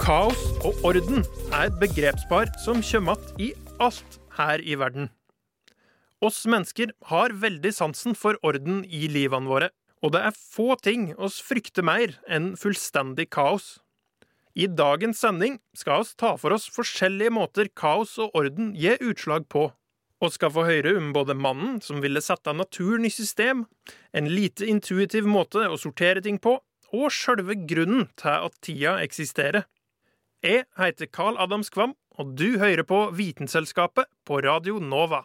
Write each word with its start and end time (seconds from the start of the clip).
Kaos 0.00 0.38
og 0.64 0.78
orden 0.86 1.24
er 1.52 1.66
et 1.66 1.78
begrepspar 1.80 2.48
som 2.62 2.80
kommer 2.86 3.18
igjen 3.36 3.42
i 3.42 3.78
alt 3.82 4.18
her 4.36 4.62
i 4.62 4.76
verden. 4.78 5.08
Oss 6.22 6.44
mennesker 6.46 6.92
har 7.10 7.34
veldig 7.42 7.72
sansen 7.74 8.14
for 8.14 8.38
orden 8.46 8.84
i 8.86 9.08
livene 9.10 9.50
våre, 9.50 9.72
og 10.00 10.14
det 10.14 10.22
er 10.28 10.38
få 10.38 10.76
ting 10.80 11.10
oss 11.18 11.40
frykter 11.42 11.84
mer 11.84 12.14
enn 12.30 12.52
fullstendig 12.56 13.28
kaos. 13.34 13.80
I 14.54 14.68
dagens 14.68 15.20
sending 15.24 15.58
skal 15.74 16.04
oss 16.04 16.14
ta 16.14 16.36
for 16.38 16.54
oss 16.54 16.68
forskjellige 16.72 17.34
måter 17.34 17.68
kaos 17.74 18.14
og 18.22 18.36
orden 18.38 18.72
gir 18.78 19.02
utslag 19.02 19.48
på, 19.50 19.68
og 20.22 20.34
skal 20.34 20.54
få 20.54 20.68
høre 20.68 20.94
om 21.00 21.10
både 21.16 21.34
mannen 21.34 21.80
som 21.82 22.00
ville 22.04 22.22
sette 22.22 22.54
naturen 22.54 23.04
i 23.08 23.12
system, 23.12 23.66
en 24.14 24.30
lite 24.30 24.68
intuitiv 24.70 25.26
måte 25.26 25.66
å 25.66 25.80
sortere 25.80 26.22
ting 26.22 26.38
på, 26.38 26.60
og 26.92 27.08
sjølve 27.08 27.56
grunnen 27.68 28.10
til 28.20 28.48
at 28.48 28.58
tida 28.64 28.98
eksisterer. 29.02 29.64
Jeg 30.42 30.64
heter 30.74 31.06
Carl 31.06 31.36
Adams 31.38 31.68
Kvam, 31.70 31.92
og 32.18 32.32
du 32.34 32.58
hører 32.58 32.82
på 32.82 32.96
Vitenselskapet 33.14 34.08
på 34.26 34.40
Radio 34.42 34.80
Nova. 34.82 35.20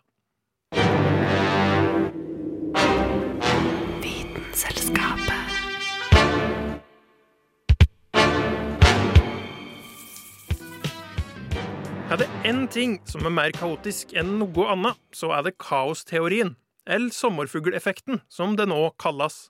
Er 12.08 12.22
det 12.22 12.30
én 12.46 12.68
ting 12.70 13.00
som 13.10 13.26
er 13.26 13.34
mer 13.34 13.58
kaotisk 13.58 14.14
enn 14.14 14.38
noe 14.38 14.70
annet, 14.70 15.02
så 15.18 15.34
er 15.34 15.50
det 15.50 15.58
kaosteorien, 15.58 16.54
eller 16.86 17.10
sommerfugleffekten, 17.10 18.22
som 18.30 18.54
det 18.54 18.70
nå 18.70 18.84
kalles. 19.02 19.48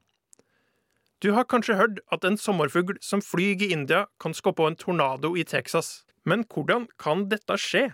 Du 1.18 1.32
har 1.34 1.48
kanskje 1.50 1.76
hørt 1.80 2.00
at 2.14 2.26
en 2.28 2.36
sommerfugl 2.38 3.00
som 3.02 3.24
flyr 3.26 3.64
i 3.66 3.72
India, 3.74 4.04
kan 4.22 4.36
skape 4.38 4.62
en 4.68 4.76
tornado 4.78 5.32
i 5.34 5.44
Texas. 5.44 6.04
Men 6.30 6.44
hvordan 6.46 6.86
kan 7.02 7.24
dette 7.32 7.58
skje? 7.58 7.88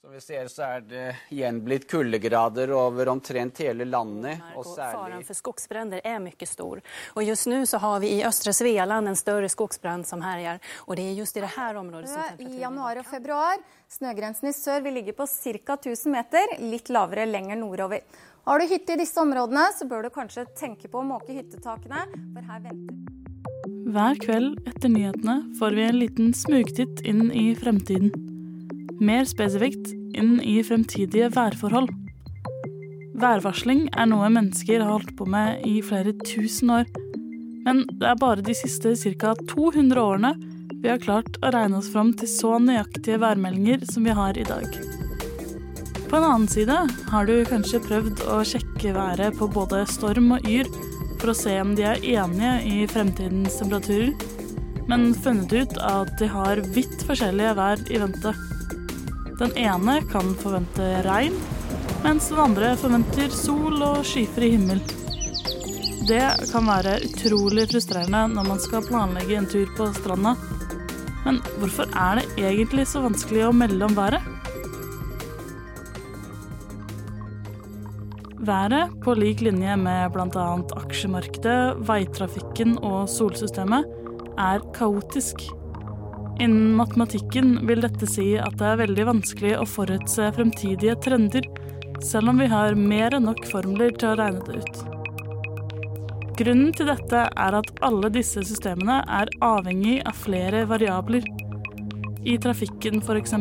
Som 0.00 0.12
vi 0.12 0.20
ser 0.20 0.46
så 0.48 0.62
er 0.64 0.84
det 0.88 1.06
igjen 1.28 1.58
blitt 1.60 1.82
kuldegrader 1.90 2.70
over 2.72 3.10
omtrent 3.12 3.58
hele 3.60 3.84
landet. 3.84 4.40
Og 4.56 4.64
særlig... 4.64 4.94
Faren 4.96 5.18
for 5.18 5.26
för 5.26 5.34
skogsbränder 5.34 6.00
är 6.04 6.18
mycket 6.18 6.48
stor. 6.48 6.80
Og 7.14 7.22
just 7.22 7.46
nu 7.46 7.66
så 7.66 7.78
har 7.78 8.00
vi 8.00 8.08
i 8.08 8.24
østre 8.24 8.52
Svealand 8.52 9.08
en 9.08 9.16
større 9.16 9.48
skogsbrann 9.48 10.04
som 10.04 10.22
herjer. 10.24 10.56
Og 10.86 10.96
det 10.96 11.02
er 11.02 11.12
just 11.12 11.36
i 11.36 11.40
det 11.40 11.50
här 11.56 11.74
området 11.74 12.08
som 12.08 12.46
I 12.46 12.60
januar 12.60 12.96
og 12.96 13.06
februar. 13.06 13.60
Snøgrensen 13.88 14.48
i 14.48 14.52
sør 14.52 14.80
vil 14.80 14.94
ligge 14.94 15.12
på 15.12 15.26
ca. 15.26 15.76
1000 15.76 16.12
meter, 16.12 16.56
litt 16.64 16.88
lavere 16.88 17.26
lenger 17.26 17.60
nordover. 17.60 18.00
Har 18.48 18.58
du 18.58 18.66
hytte 18.72 18.96
i 18.96 19.02
disse 19.02 19.20
områdene, 19.20 19.66
så 19.76 19.84
bør 19.84 20.08
du 20.08 20.10
kanskje 20.16 20.46
tenke 20.56 20.88
på 20.88 21.04
å 21.04 21.04
måke 21.04 21.36
hyttetakene, 21.36 22.06
for 22.32 22.48
her 22.48 22.64
venter 22.64 22.96
Hver 23.92 24.24
kveld 24.24 24.64
etter 24.64 24.96
nyhetene 24.96 25.38
får 25.60 25.76
vi 25.76 25.86
en 25.90 26.02
liten 26.06 26.34
smugtitt 26.34 27.04
inn 27.04 27.28
i 27.28 27.50
fremtiden. 27.52 28.29
Mer 29.00 29.24
spesifikt 29.24 29.94
inn 30.12 30.34
i 30.44 30.58
fremtidige 30.60 31.30
værforhold. 31.32 31.88
Værvarsling 33.20 33.86
er 33.96 34.10
noe 34.10 34.28
mennesker 34.28 34.82
har 34.82 34.90
holdt 34.92 35.14
på 35.16 35.24
med 35.24 35.62
i 35.64 35.78
flere 35.80 36.12
tusen 36.20 36.68
år. 36.74 36.90
Men 37.64 37.86
det 37.96 38.10
er 38.10 38.18
bare 38.20 38.44
de 38.44 38.52
siste 38.56 38.92
ca. 39.00 39.32
200 39.48 39.96
årene 40.02 40.34
vi 40.82 40.88
har 40.88 41.00
klart 41.00 41.38
å 41.40 41.52
regne 41.54 41.80
oss 41.80 41.88
fram 41.94 42.12
til 42.16 42.28
så 42.28 42.58
nøyaktige 42.60 43.22
værmeldinger 43.24 43.88
som 43.88 44.04
vi 44.04 44.12
har 44.20 44.36
i 44.36 44.44
dag. 44.44 44.68
På 46.10 46.20
en 46.20 46.28
annen 46.28 46.46
side 46.52 46.76
har 47.08 47.28
du 47.28 47.34
kanskje 47.48 47.80
prøvd 47.88 48.20
å 48.36 48.42
sjekke 48.52 48.92
været 48.96 49.40
på 49.40 49.48
både 49.48 49.80
storm 49.88 50.32
og 50.36 50.44
yr 50.44 50.68
for 51.20 51.32
å 51.32 51.38
se 51.40 51.56
om 51.60 51.72
de 51.76 51.88
er 51.88 52.04
enige 52.04 52.54
i 52.68 52.84
fremtidens 52.88 53.60
temperaturer, 53.62 54.12
men 54.92 55.12
funnet 55.16 55.56
ut 55.56 55.82
at 55.88 56.16
de 56.20 56.28
har 56.28 56.64
vidt 56.76 57.08
forskjellige 57.08 57.56
vær 57.56 57.88
i 57.88 58.04
vente. 58.04 58.36
Den 59.40 59.54
ene 59.56 60.02
kan 60.10 60.34
forvente 60.36 60.86
regn, 61.06 61.36
mens 62.04 62.26
den 62.28 62.40
andre 62.42 62.74
forventer 62.76 63.32
sol 63.32 63.78
og 63.80 64.02
skyfri 64.04 64.50
himmel. 64.52 64.82
Det 66.04 66.24
kan 66.50 66.66
være 66.68 66.98
utrolig 67.06 67.64
frustrerende 67.70 68.20
når 68.34 68.48
man 68.50 68.58
skal 68.60 68.84
planlegge 68.84 69.38
en 69.38 69.48
tur 69.48 69.70
på 69.78 69.86
stranda. 69.96 70.34
Men 71.24 71.38
hvorfor 71.60 71.88
er 71.96 72.20
det 72.20 72.50
egentlig 72.50 72.84
så 72.90 73.00
vanskelig 73.04 73.46
å 73.46 73.54
melde 73.56 73.86
om 73.88 73.96
været? 73.96 74.28
Været, 78.50 78.92
på 79.04 79.14
lik 79.16 79.40
linje 79.44 79.76
med 79.80 80.12
bl.a. 80.12 80.44
aksjemarkedet, 80.82 81.80
veitrafikken 81.88 82.76
og 82.84 83.08
solsystemet, 83.12 83.88
er 84.36 84.64
kaotisk. 84.76 85.46
Innen 86.40 86.72
matematikken 86.78 87.58
vil 87.68 87.82
dette 87.84 88.06
si 88.08 88.30
at 88.40 88.54
det 88.56 88.64
er 88.64 88.78
veldig 88.80 89.04
vanskelig 89.10 89.50
å 89.60 89.66
forutse 89.68 90.30
fremtidige 90.32 90.94
trender, 91.04 91.44
selv 92.00 92.32
om 92.32 92.38
vi 92.40 92.46
har 92.48 92.78
mer 92.78 93.12
enn 93.12 93.26
nok 93.28 93.42
formler 93.50 93.92
til 94.00 94.14
å 94.14 94.16
regne 94.16 94.46
det 94.46 94.62
ut. 94.62 94.78
Grunnen 96.40 96.70
til 96.72 96.88
dette 96.88 97.26
er 97.28 97.56
at 97.58 97.68
alle 97.84 98.08
disse 98.14 98.40
systemene 98.48 99.02
er 99.20 99.28
avhengig 99.44 99.98
av 100.08 100.16
flere 100.16 100.62
variabler. 100.70 101.26
I 102.24 102.38
trafikken 102.40 103.02
f.eks. 103.04 103.36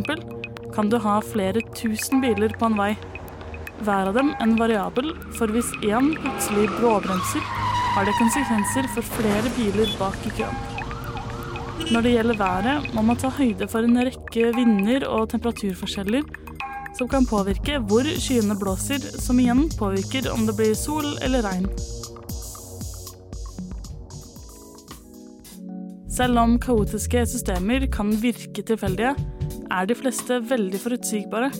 kan 0.75 0.91
du 0.91 0.97
ha 0.99 1.21
flere 1.23 1.63
tusen 1.79 2.19
biler 2.25 2.51
på 2.59 2.67
en 2.67 2.75
vei. 2.81 2.89
Hver 3.79 4.11
av 4.11 4.19
dem 4.19 4.33
en 4.43 4.57
variabel, 4.59 5.13
for 5.39 5.47
hvis 5.55 5.71
én 5.87 6.11
plutselig 6.19 6.67
bråbremser, 6.75 7.47
har 7.95 8.03
det 8.09 8.17
konsekvenser 8.19 8.91
for 8.91 9.15
flere 9.15 9.55
biler 9.55 9.95
bak 10.01 10.19
i 10.27 10.33
køen. 10.41 10.68
Når 11.87 12.03
det 12.05 12.11
gjelder 12.13 12.37
været, 12.37 12.91
må 12.93 13.01
man 13.01 13.17
ta 13.17 13.31
høyde 13.33 13.67
for 13.71 13.87
en 13.87 13.97
rekke 13.97 14.51
vinder 14.55 15.07
og 15.07 15.29
temperaturforskjeller 15.31 16.27
som 16.99 17.07
kan 17.07 17.25
påvirke 17.27 17.77
hvor 17.87 18.07
skyene 18.19 18.57
blåser, 18.59 18.99
som 19.23 19.39
igjen 19.39 19.67
påvirker 19.79 20.27
om 20.33 20.43
det 20.47 20.55
blir 20.57 20.75
sol 20.75 21.07
eller 21.23 21.45
regn. 21.45 21.69
Selv 26.19 26.41
om 26.41 26.57
kaotiske 26.59 27.23
systemer 27.31 27.85
kan 27.93 28.11
virke 28.19 28.65
tilfeldige, 28.67 29.13
er 29.71 29.87
de 29.87 29.95
fleste 29.95 30.41
veldig 30.49 30.81
forutsigbare. 30.83 31.53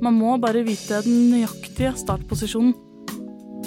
Man 0.00 0.16
må 0.16 0.38
bare 0.40 0.64
vite 0.64 1.02
den 1.04 1.28
nøyaktige 1.34 1.92
startposisjonen. 2.00 2.72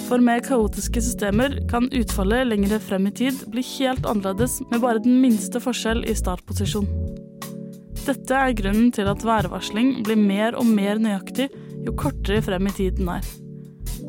For 0.08 0.22
med 0.24 0.40
kaotiske 0.46 1.02
systemer 1.04 1.58
kan 1.68 1.90
utfallet 1.92 2.46
lengre 2.48 2.78
frem 2.80 3.10
i 3.10 3.12
tid 3.12 3.42
bli 3.52 3.60
helt 3.74 4.06
annerledes 4.08 4.54
med 4.70 4.80
bare 4.80 5.02
den 5.04 5.18
minste 5.20 5.60
forskjell 5.60 6.00
i 6.08 6.14
startposisjon. 6.16 6.86
Dette 8.06 8.38
er 8.38 8.54
grunnen 8.56 8.88
til 8.96 9.10
at 9.10 9.20
værvarsling 9.26 9.98
blir 10.06 10.16
mer 10.16 10.56
og 10.56 10.64
mer 10.64 10.96
nøyaktig 11.02 11.50
jo 11.84 11.92
kortere 11.92 12.40
frem 12.46 12.70
i 12.70 12.72
tid 12.78 12.96
den 13.02 13.10
er. 13.18 13.26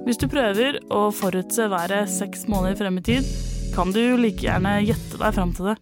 Hvis 0.05 0.21
du 0.21 0.29
prøver 0.31 0.77
å 0.87 1.09
forutse 1.11 1.67
været 1.67 2.07
seks 2.13 2.45
måneder 2.47 2.79
frem 2.79 3.01
i 3.01 3.03
tid, 3.09 3.27
kan 3.75 3.91
du 3.91 4.15
like 4.21 4.45
gjerne 4.45 4.77
gjette 4.85 5.19
deg 5.19 5.35
frem 5.35 5.51
til 5.57 5.73
det. 5.73 5.75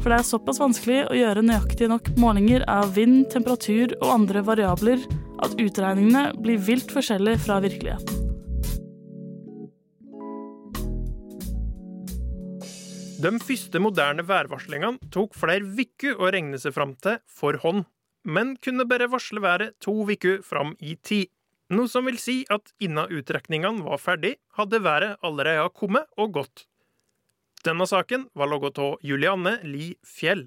For 0.00 0.08
det 0.08 0.22
er 0.22 0.30
såpass 0.30 0.62
vanskelig 0.62 1.02
å 1.10 1.18
gjøre 1.18 1.44
nøyaktige 1.44 1.90
nok 1.92 2.08
målinger 2.16 2.64
av 2.64 2.94
vind, 2.96 3.26
temperatur 3.34 3.92
og 4.00 4.08
andre 4.14 4.46
variabler 4.46 5.04
at 5.44 5.60
utregningene 5.60 6.30
blir 6.40 6.64
vilt 6.64 6.96
forskjellige 6.96 7.44
fra 7.44 7.60
virkeligheten. 7.60 8.19
De 13.20 13.28
første 13.36 13.76
moderne 13.84 14.22
værvarslingene 14.24 15.10
tok 15.12 15.34
flere 15.36 15.66
uker 15.76 16.16
å 16.16 16.30
regne 16.32 16.56
seg 16.56 16.72
fram 16.72 16.94
til 17.04 17.18
for 17.28 17.58
hånd, 17.60 17.82
men 18.24 18.54
kunne 18.64 18.86
bare 18.88 19.10
varsle 19.12 19.42
været 19.44 19.74
to 19.84 19.92
uker 20.08 20.38
fram 20.46 20.72
i 20.80 20.94
tid. 21.04 21.28
Noe 21.68 21.90
som 21.92 22.08
vil 22.08 22.16
si 22.16 22.38
at 22.48 22.72
innen 22.80 23.12
utrekningene 23.12 23.84
var 23.84 24.00
ferdig, 24.00 24.38
hadde 24.56 24.80
været 24.86 25.20
allerede 25.20 25.68
kommet 25.76 26.08
og 26.16 26.32
gått. 26.38 26.64
Denne 27.60 27.84
saken 27.84 28.30
var 28.32 28.48
laget 28.48 28.80
av 28.80 28.96
Julianne 29.04 29.58
Li 29.68 29.90
Fjell. 30.00 30.46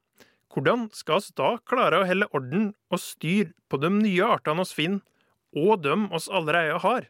hvordan 0.51 0.89
skal 0.93 1.21
oss 1.21 1.31
da 1.37 1.55
klare 1.67 2.01
å 2.01 2.07
helle 2.07 2.27
orden 2.35 2.71
og 2.91 2.99
styr 2.99 3.53
på 3.71 3.79
de 3.81 3.91
nye 3.93 4.27
artene 4.27 4.63
oss 4.63 4.75
finner, 4.75 5.01
og 5.55 5.83
dem 5.83 6.07
oss 6.15 6.29
allerede 6.31 6.79
har? 6.83 7.07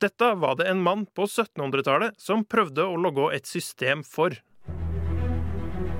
Dette 0.00 0.30
var 0.40 0.56
det 0.56 0.66
en 0.70 0.80
mann 0.80 1.04
på 1.14 1.26
1700-tallet 1.28 2.16
som 2.18 2.46
prøvde 2.48 2.86
å 2.86 2.96
logge 2.96 3.28
et 3.36 3.46
system 3.46 4.02
for. 4.06 4.38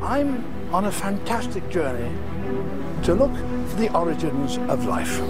I'm 0.00 0.40
on 0.72 0.86
a 0.86 0.90
fantastic 0.90 1.68
journey 1.70 2.08
to 3.04 3.14
look 3.14 3.34
for 3.68 3.76
the 3.76 3.90
origins 3.94 4.56
of 4.68 4.86
life. 4.86 5.20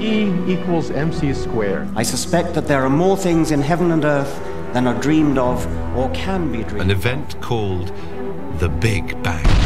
E 0.00 0.32
equals 0.48 0.90
mc 0.90 1.34
squared. 1.34 1.88
I 1.94 2.02
suspect 2.02 2.54
that 2.54 2.66
there 2.66 2.82
are 2.82 2.90
more 2.90 3.16
things 3.16 3.50
in 3.50 3.60
heaven 3.60 3.92
and 3.92 4.04
earth 4.04 4.40
than 4.72 4.86
are 4.86 4.98
dreamed 5.00 5.36
of 5.36 5.66
or 5.96 6.08
can 6.14 6.50
be 6.50 6.64
dreamed 6.64 6.80
An 6.80 6.90
event 6.90 7.40
called 7.42 7.92
the 8.58 8.68
Big 8.68 9.22
Bang. 9.22 9.61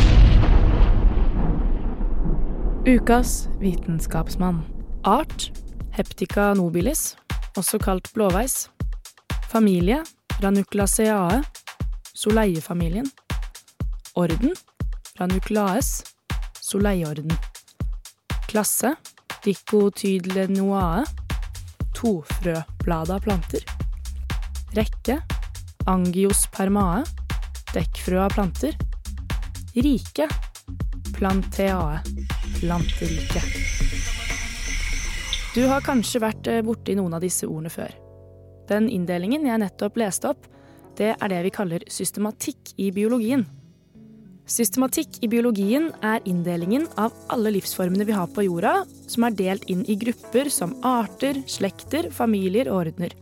Ukas 2.86 3.48
vitenskapsmann. 3.58 4.62
Art 5.02 5.50
Heptica 5.90 6.52
nobilis, 6.54 7.16
også 7.58 7.80
kalt 7.82 8.12
blåveis. 8.14 8.68
Familie 9.50 10.04
Ranuclaceae. 10.38 11.42
soleiefamilien. 12.14 13.10
Orden 14.14 14.54
Ranuclaes. 15.18 16.04
soleieorden. 16.60 17.32
Klasse 18.46 18.94
Dicotydlenoae. 19.44 21.04
tofrøblada 21.94 23.18
planter. 23.18 23.66
Rekke 24.76 25.22
Angiospermae, 25.86 27.02
dekkfrø 27.74 28.20
av 28.28 28.30
planter. 28.30 28.78
Rike 29.74 30.28
Planteae, 31.16 32.02
planterike. 32.60 33.42
Du 35.56 35.62
har 35.70 35.84
kanskje 35.84 36.20
vært 36.20 36.48
eh, 36.52 36.62
borti 36.64 36.96
noen 36.98 37.16
av 37.16 37.22
disse 37.24 37.48
ordene 37.48 37.72
før. 37.72 37.92
Den 38.68 38.90
inndelingen 38.92 39.46
jeg 39.46 39.62
nettopp 39.62 39.96
leste 40.00 40.32
opp, 40.34 40.48
det 40.96 41.14
er 41.14 41.32
det 41.32 41.38
vi 41.46 41.52
kaller 41.54 41.84
systematikk 41.92 42.74
i 42.80 42.90
biologien. 42.92 43.44
Systematikk 44.46 45.18
i 45.26 45.30
biologien 45.30 45.88
er 46.06 46.22
inndelingen 46.28 46.86
av 47.00 47.14
alle 47.32 47.50
livsformene 47.56 48.06
vi 48.06 48.14
har 48.14 48.28
på 48.30 48.44
jorda, 48.46 48.84
som 49.10 49.26
er 49.26 49.38
delt 49.38 49.66
inn 49.72 49.82
i 49.90 49.96
grupper 49.98 50.52
som 50.54 50.76
arter, 50.86 51.40
slekter, 51.50 52.12
familier 52.14 52.70
og 52.70 52.84
ordener. 52.84 53.16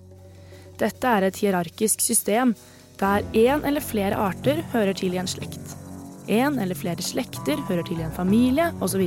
Dette 0.80 1.14
er 1.16 1.28
et 1.28 1.38
hierarkisk 1.40 2.02
system 2.02 2.56
der 3.00 3.24
én 3.32 3.64
eller 3.66 3.82
flere 3.82 4.18
arter 4.20 4.62
hører 4.74 4.94
til 4.98 5.14
i 5.14 5.22
en 5.22 5.30
slekt. 5.30 5.83
Én 6.28 6.56
eller 6.60 6.74
flere 6.78 7.02
slekter 7.04 7.60
hører 7.68 7.84
til 7.84 8.00
i 8.00 8.06
en 8.06 8.14
familie, 8.14 8.70
osv. 8.80 9.02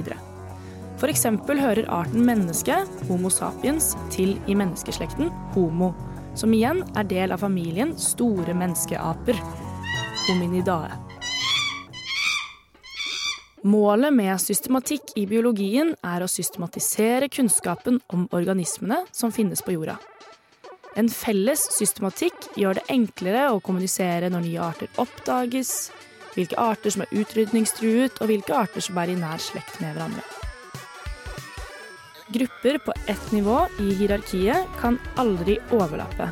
Eksempel 1.08 1.60
hører 1.62 1.90
arten 1.94 2.26
menneske, 2.26 2.76
Homo 3.08 3.30
sapiens, 3.34 3.96
til 4.14 4.36
i 4.48 4.58
menneskeslekten 4.58 5.32
Homo, 5.56 5.94
som 6.38 6.54
igjen 6.54 6.84
er 6.98 7.10
del 7.10 7.34
av 7.34 7.42
familien 7.42 7.96
store 7.98 8.54
menneskeaper, 8.58 9.40
hominidae. 10.28 10.94
Målet 13.68 14.14
med 14.14 14.38
systematikk 14.40 15.16
i 15.18 15.26
biologien 15.28 15.96
er 16.06 16.24
å 16.24 16.30
systematisere 16.30 17.28
kunnskapen 17.34 17.98
om 18.14 18.28
organismene 18.32 19.02
som 19.12 19.34
finnes 19.34 19.64
på 19.66 19.74
jorda. 19.74 19.98
En 20.98 21.10
felles 21.14 21.62
systematikk 21.76 22.54
gjør 22.58 22.78
det 22.78 22.86
enklere 22.94 23.50
å 23.52 23.60
kommunisere 23.62 24.30
når 24.34 24.46
nye 24.46 24.62
arter 24.70 25.02
oppdages, 25.02 25.90
hvilke 26.38 26.58
arter 26.62 26.94
som 26.94 27.04
er 27.04 27.14
utrydningstruet, 27.18 28.22
og 28.22 28.30
hvilke 28.30 28.54
arter 28.56 28.84
som 28.86 29.00
er 29.02 29.12
i 29.12 29.18
nær 29.18 29.42
slekt 29.42 29.82
med 29.82 29.98
hverandre. 29.98 30.26
Grupper 32.28 32.78
på 32.84 32.94
ett 33.08 33.32
nivå 33.32 33.62
i 33.80 33.94
hierarkiet 33.96 34.68
kan 34.82 35.00
aldri 35.18 35.58
overlappe. 35.72 36.28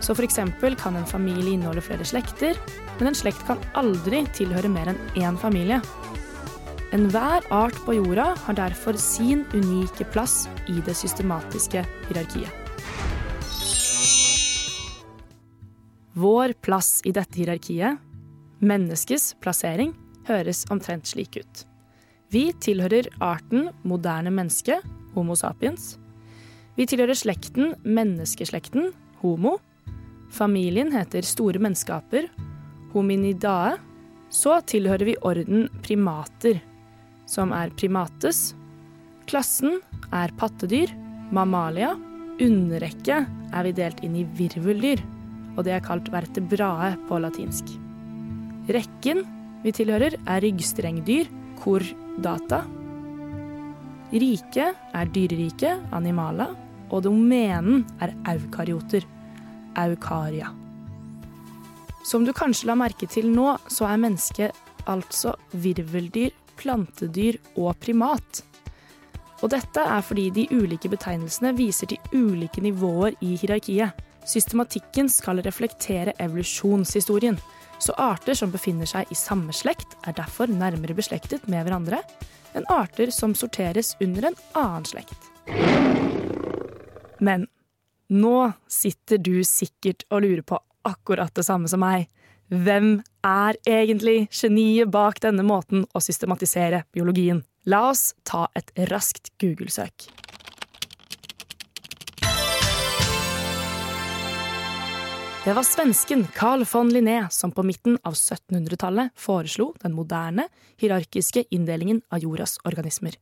Så 0.00 0.14
f.eks. 0.16 0.40
kan 0.80 0.96
en 0.96 1.06
familie 1.06 1.54
inneholde 1.54 1.84
flere 1.84 2.04
slekter, 2.04 2.56
men 2.98 3.10
en 3.10 3.18
slekt 3.18 3.44
kan 3.46 3.60
aldri 3.76 4.24
tilhøre 4.36 4.70
mer 4.72 4.92
enn 4.92 5.00
én 5.20 5.38
familie. 5.40 5.80
Enhver 6.96 7.44
art 7.52 7.76
på 7.84 7.98
jorda 7.98 8.30
har 8.46 8.56
derfor 8.56 8.96
sin 8.96 9.44
unike 9.52 10.06
plass 10.14 10.46
i 10.70 10.80
det 10.86 10.94
systematiske 10.96 11.84
hierarkiet. 12.08 12.62
Vår 16.16 16.54
plass 16.64 17.02
i 17.04 17.12
dette 17.12 17.36
hierarkiet, 17.36 18.00
menneskets 18.60 19.34
plassering, 19.42 19.94
høres 20.26 20.64
omtrent 20.72 21.06
slik 21.08 21.38
ut. 21.38 21.64
Vi 22.34 22.50
tilhører 22.62 23.08
arten 23.22 23.70
moderne 23.86 24.32
menneske, 24.34 24.80
Homo 25.14 25.36
sapiens. 25.38 25.94
Vi 26.76 26.84
tilhører 26.88 27.16
slekten 27.16 27.74
menneskeslekten, 27.86 28.90
Homo. 29.22 29.56
Familien 30.34 30.90
heter 30.92 31.24
store 31.24 31.62
menneskeaper, 31.62 32.28
Hominidae. 32.92 33.76
Så 34.28 34.58
tilhører 34.66 35.06
vi 35.06 35.14
orden 35.24 35.68
primater, 35.86 36.58
som 37.30 37.54
er 37.54 37.70
primates. 37.78 38.50
Klassen 39.30 39.78
er 40.10 40.34
pattedyr, 40.38 40.90
mammalia. 41.30 41.94
Underrekke 42.42 43.22
er 43.24 43.64
vi 43.64 43.72
delt 43.78 44.02
inn 44.04 44.18
i 44.18 44.26
virveldyr, 44.36 45.00
og 45.54 45.64
det 45.64 45.78
er 45.78 45.86
kalt 45.86 46.10
vertebrae 46.12 46.96
på 47.08 47.22
latinsk. 47.22 47.85
Rekken 48.66 49.22
vi 49.62 49.72
tilhører, 49.74 50.16
er 50.26 50.42
ryggstrengdyr, 50.42 51.28
kordata. 51.62 52.64
Riket 54.10 54.94
er 54.94 55.10
dyreriket, 55.14 55.84
animala, 55.94 56.48
og 56.90 57.04
domenen 57.06 57.84
er 58.02 58.14
aukarioter, 58.30 59.06
aukaria. 59.78 60.50
Som 62.06 62.26
du 62.26 62.32
kanskje 62.34 62.68
la 62.70 62.76
merke 62.78 63.08
til 63.10 63.30
nå, 63.34 63.56
så 63.70 63.88
er 63.90 64.02
mennesket 64.02 64.86
altså 64.86 65.34
virveldyr, 65.54 66.34
plantedyr 66.56 67.38
og 67.58 67.74
primat. 67.82 68.42
Og 69.42 69.50
dette 69.52 69.82
er 69.82 70.02
fordi 70.06 70.30
de 70.32 70.46
ulike 70.54 70.90
betegnelsene 70.90 71.52
viser 71.58 71.90
til 71.90 72.14
ulike 72.14 72.62
nivåer 72.64 73.18
i 73.20 73.34
hierarkiet. 73.34 73.98
Systematikken 74.26 75.10
skal 75.12 75.42
reflektere 75.44 76.14
evolusjonshistorien, 76.22 77.36
så 77.78 77.94
arter 78.00 78.36
som 78.38 78.52
befinner 78.52 78.88
seg 78.88 79.10
i 79.12 79.18
samme 79.18 79.54
slekt, 79.54 79.96
er 80.06 80.16
derfor 80.16 80.50
nærmere 80.50 80.96
beslektet 80.96 81.46
med 81.50 81.66
hverandre 81.66 82.00
enn 82.56 82.66
arter 82.72 83.12
som 83.12 83.34
sorteres 83.36 83.94
under 84.00 84.30
en 84.30 84.38
annen 84.56 84.86
slekt. 84.88 85.28
Men 87.20 87.46
nå 88.12 88.52
sitter 88.70 89.18
du 89.18 89.40
sikkert 89.44 90.06
og 90.10 90.22
lurer 90.24 90.44
på 90.46 90.60
akkurat 90.86 91.34
det 91.34 91.44
samme 91.46 91.68
som 91.68 91.82
meg. 91.82 92.06
Hvem 92.46 93.00
er 93.26 93.58
egentlig 93.66 94.28
geniet 94.30 94.92
bak 94.94 95.18
denne 95.24 95.42
måten 95.46 95.82
å 95.92 96.02
systematisere 96.02 96.84
biologien? 96.94 97.42
La 97.66 97.88
oss 97.90 98.12
ta 98.22 98.46
et 98.54 98.70
raskt 98.92 99.32
Google-søk. 99.42 100.06
Det 105.46 105.52
var 105.52 105.62
svensken 105.62 106.26
Carl 106.34 106.64
von 106.72 106.88
Linné 106.92 107.28
som 107.30 107.52
på 107.52 107.62
midten 107.62 107.98
av 108.02 108.14
1700-tallet 108.14 109.12
foreslo 109.14 109.68
den 109.78 109.92
moderne, 109.94 110.48
hierarkiske 110.76 111.44
inndelingen 111.50 112.00
av 112.10 112.18
jordas 112.18 112.58
organismer. 112.64 113.14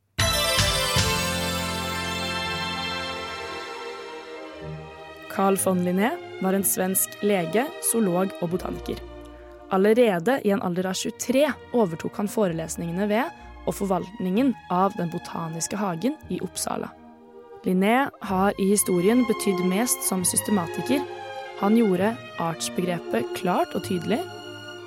Carl 5.30 5.58
von 5.64 5.84
Linné 5.84 6.14
var 6.40 6.56
en 6.56 6.64
svensk 6.64 7.18
lege, 7.20 7.66
zoolog 7.92 8.32
og 8.40 8.54
botaniker. 8.54 9.02
Allerede 9.68 10.38
i 10.44 10.54
en 10.56 10.64
alder 10.64 10.88
av 10.94 10.96
23 10.96 11.42
overtok 11.76 12.22
han 12.22 12.30
forelesningene 12.32 13.10
ved 13.10 13.44
og 13.66 13.76
forvaltningen 13.82 14.54
av 14.72 14.96
Den 14.96 15.12
botaniske 15.12 15.76
hagen 15.76 16.16
i 16.32 16.40
Uppsala. 16.40 16.88
Linné 17.68 18.08
har 18.20 18.56
i 18.56 18.70
historien 18.70 19.26
betydd 19.28 19.60
mest 19.68 20.08
som 20.08 20.24
systematiker. 20.24 21.04
Han 21.60 21.76
gjorde 21.78 22.16
artsbegrepet 22.42 23.30
klart 23.38 23.74
og 23.78 23.84
tydelig, 23.86 24.18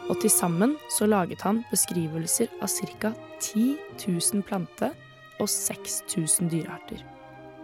og 0.09 0.19
til 0.21 0.31
sammen 0.31 0.75
så 0.91 1.07
laget 1.07 1.41
han 1.41 1.63
beskrivelser 1.71 2.51
av 2.61 2.67
ca. 2.67 3.13
10 3.39 3.77
000 4.07 4.43
plante- 4.43 4.91
og 5.39 5.49
6000 5.49 6.49
dyrearter. 6.49 7.03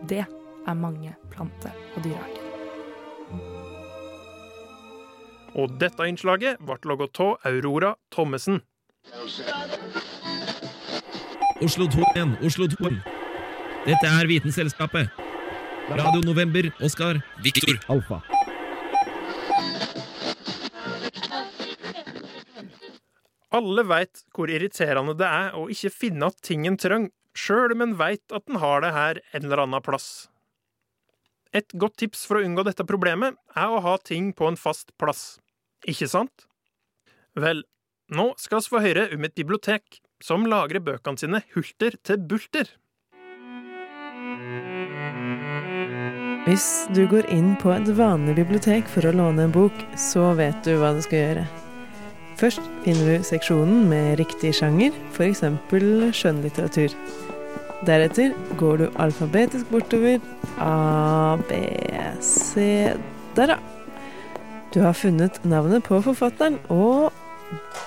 Det 0.08 0.24
er 0.68 0.74
mange 0.74 1.16
plante- 1.32 1.72
og 1.96 2.04
dyrearter. 2.04 2.42
Og 5.56 5.70
dette 5.80 6.08
innslaget 6.10 6.62
ble 6.66 6.78
laget 6.90 7.20
av 7.20 7.38
Aurora 7.46 7.96
Thommessen. 8.12 8.62
Oslo 11.62 11.88
2 11.88 12.06
igjen, 12.16 12.38
Oslo 12.44 12.68
2. 12.68 12.94
Dette 13.86 14.08
er 14.08 14.28
Vitenselskapet. 14.28 15.10
Radio 15.90 16.22
November, 16.24 16.72
Oskar, 16.82 17.20
Viktor, 17.44 17.78
Alfa. 17.90 18.33
Alle 23.54 23.84
veit 23.86 24.24
hvor 24.34 24.50
irriterende 24.50 25.14
det 25.18 25.30
er 25.30 25.58
å 25.58 25.68
ikke 25.70 25.94
finne 25.94 26.32
at 26.32 26.42
ting 26.46 26.66
en 26.66 26.80
trenger, 26.80 27.14
sjøl 27.38 27.74
om 27.76 27.84
en 27.86 27.96
veit 27.98 28.34
at 28.34 28.50
en 28.50 28.60
har 28.62 28.82
det 28.82 28.94
her 28.94 29.20
en 29.34 29.46
eller 29.46 29.64
annen 29.66 29.86
plass. 29.86 30.28
Et 31.54 31.70
godt 31.78 32.00
tips 32.02 32.26
for 32.26 32.40
å 32.40 32.46
unngå 32.46 32.66
dette 32.66 32.86
problemet 32.90 33.38
er 33.54 33.70
å 33.70 33.82
ha 33.86 33.98
ting 34.02 34.32
på 34.34 34.50
en 34.50 34.58
fast 34.58 34.90
plass. 34.98 35.38
Ikke 35.86 36.10
sant? 36.10 36.48
Vel, 37.38 37.62
nå 38.10 38.32
skal 38.42 38.62
vi 38.62 38.74
få 38.74 38.82
høre 38.82 39.08
om 39.14 39.26
et 39.26 39.38
bibliotek 39.38 40.00
som 40.24 40.48
lagrer 40.50 40.82
bøkene 40.82 41.22
sine 41.22 41.44
hulter 41.54 41.98
til 42.02 42.22
bulter. 42.26 42.74
Hvis 46.44 46.88
du 46.94 47.06
går 47.08 47.30
inn 47.32 47.54
på 47.62 47.72
et 47.72 47.94
vanlig 47.98 48.36
bibliotek 48.42 48.90
for 48.90 49.06
å 49.08 49.14
låne 49.16 49.46
en 49.48 49.54
bok, 49.54 49.86
så 49.98 50.34
vet 50.38 50.66
du 50.66 50.74
hva 50.82 50.96
du 50.98 51.06
skal 51.06 51.22
gjøre. 51.22 51.63
Først 52.40 52.62
finner 52.84 53.18
du 53.18 53.26
seksjonen 53.28 53.86
med 53.90 54.18
riktig 54.20 54.54
sjanger, 54.58 54.96
f.eks. 55.14 55.44
skjønnlitteratur. 56.18 56.96
Deretter 57.88 58.32
går 58.58 58.78
du 58.80 58.86
alfabetisk 59.02 59.70
bortover. 59.72 60.20
A, 60.62 61.36
B, 61.50 61.60
C 62.24 62.94
Der, 63.36 63.56
ja. 63.56 63.58
Du 64.74 64.82
har 64.82 64.94
funnet 64.98 65.38
navnet 65.46 65.84
på 65.84 66.00
forfatteren, 66.02 66.58
og 66.70 67.12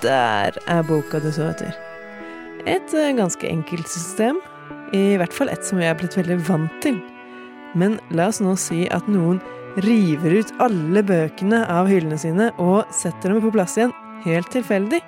der 0.02 0.54
er 0.66 0.82
boka 0.86 1.18
du 1.18 1.32
så 1.34 1.50
etter. 1.50 1.74
Et 2.66 2.94
eh, 2.94 3.14
ganske 3.16 3.48
enkelt 3.48 3.88
system. 3.90 4.38
I 4.94 5.16
hvert 5.18 5.34
fall 5.34 5.50
et 5.50 5.66
som 5.66 5.80
jeg 5.82 5.90
er 5.90 5.98
blitt 5.98 6.16
veldig 6.18 6.38
vant 6.46 6.80
til. 6.82 7.00
Men 7.74 7.98
la 8.14 8.28
oss 8.30 8.38
nå 8.42 8.54
si 8.60 8.84
at 8.94 9.08
noen 9.10 9.40
river 9.82 10.38
ut 10.40 10.52
alle 10.62 11.02
bøkene 11.04 11.64
av 11.70 11.90
hyllene 11.90 12.18
sine 12.20 12.52
og 12.62 12.86
setter 12.94 13.34
dem 13.34 13.42
på 13.44 13.52
plass 13.54 13.76
igjen, 13.78 13.94
helt 14.26 14.50
tilfeldig. 14.52 15.00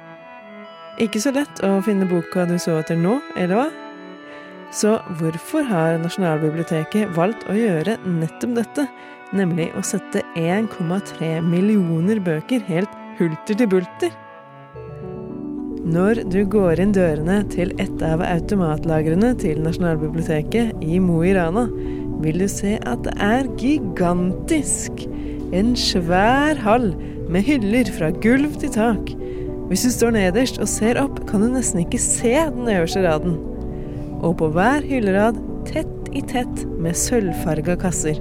Ikke 1.02 1.20
så 1.22 1.34
lett 1.34 1.60
å 1.66 1.76
finne 1.86 2.08
boka 2.10 2.46
du 2.48 2.56
så 2.58 2.78
etter 2.80 2.98
nå, 2.98 3.18
eller 3.38 3.58
hva? 3.58 3.68
Så 4.74 4.98
hvorfor 5.20 5.64
har 5.64 5.96
Nasjonalbiblioteket 6.02 7.14
valgt 7.16 7.46
å 7.48 7.56
gjøre 7.56 7.96
nettopp 8.04 8.56
dette, 8.58 8.86
nemlig 9.36 9.70
å 9.78 9.84
sette 9.86 10.24
1,3 10.36 11.38
millioner 11.44 12.20
bøker 12.24 12.64
helt 12.68 12.96
hulter 13.20 13.56
til 13.56 13.70
bulter? 13.70 14.16
Når 15.88 16.20
du 16.28 16.42
går 16.50 16.82
inn 16.82 16.90
dørene 16.92 17.38
til 17.48 17.70
et 17.80 18.02
av 18.04 18.20
automatlagrene 18.20 19.30
til 19.40 19.62
Nasjonalbiblioteket 19.64 20.82
i 20.84 20.98
Mo 21.00 21.22
i 21.24 21.32
Rana, 21.36 21.64
vil 22.20 22.42
du 22.42 22.48
se 22.50 22.74
at 22.82 23.06
det 23.06 23.14
er 23.24 23.48
gigantisk. 23.56 25.06
En 25.56 25.72
svær 25.78 26.58
hall 26.60 26.90
med 27.28 27.44
hyller 27.44 27.88
fra 27.92 28.10
gulv 28.24 28.56
til 28.60 28.72
tak. 28.74 29.12
Hvis 29.68 29.84
du 29.84 29.90
står 29.92 30.14
nederst 30.16 30.60
og 30.62 30.68
ser 30.70 31.00
opp, 31.00 31.20
kan 31.28 31.44
du 31.44 31.50
nesten 31.52 31.82
ikke 31.82 32.00
se 32.00 32.32
den 32.54 32.70
øverste 32.72 33.04
raden. 33.04 33.36
Og 34.24 34.38
på 34.40 34.48
hver 34.54 34.84
hyllerad, 34.86 35.36
tett 35.68 36.08
i 36.16 36.22
tett 36.24 36.64
med 36.80 36.96
sølvfarga 36.96 37.76
kasser. 37.80 38.20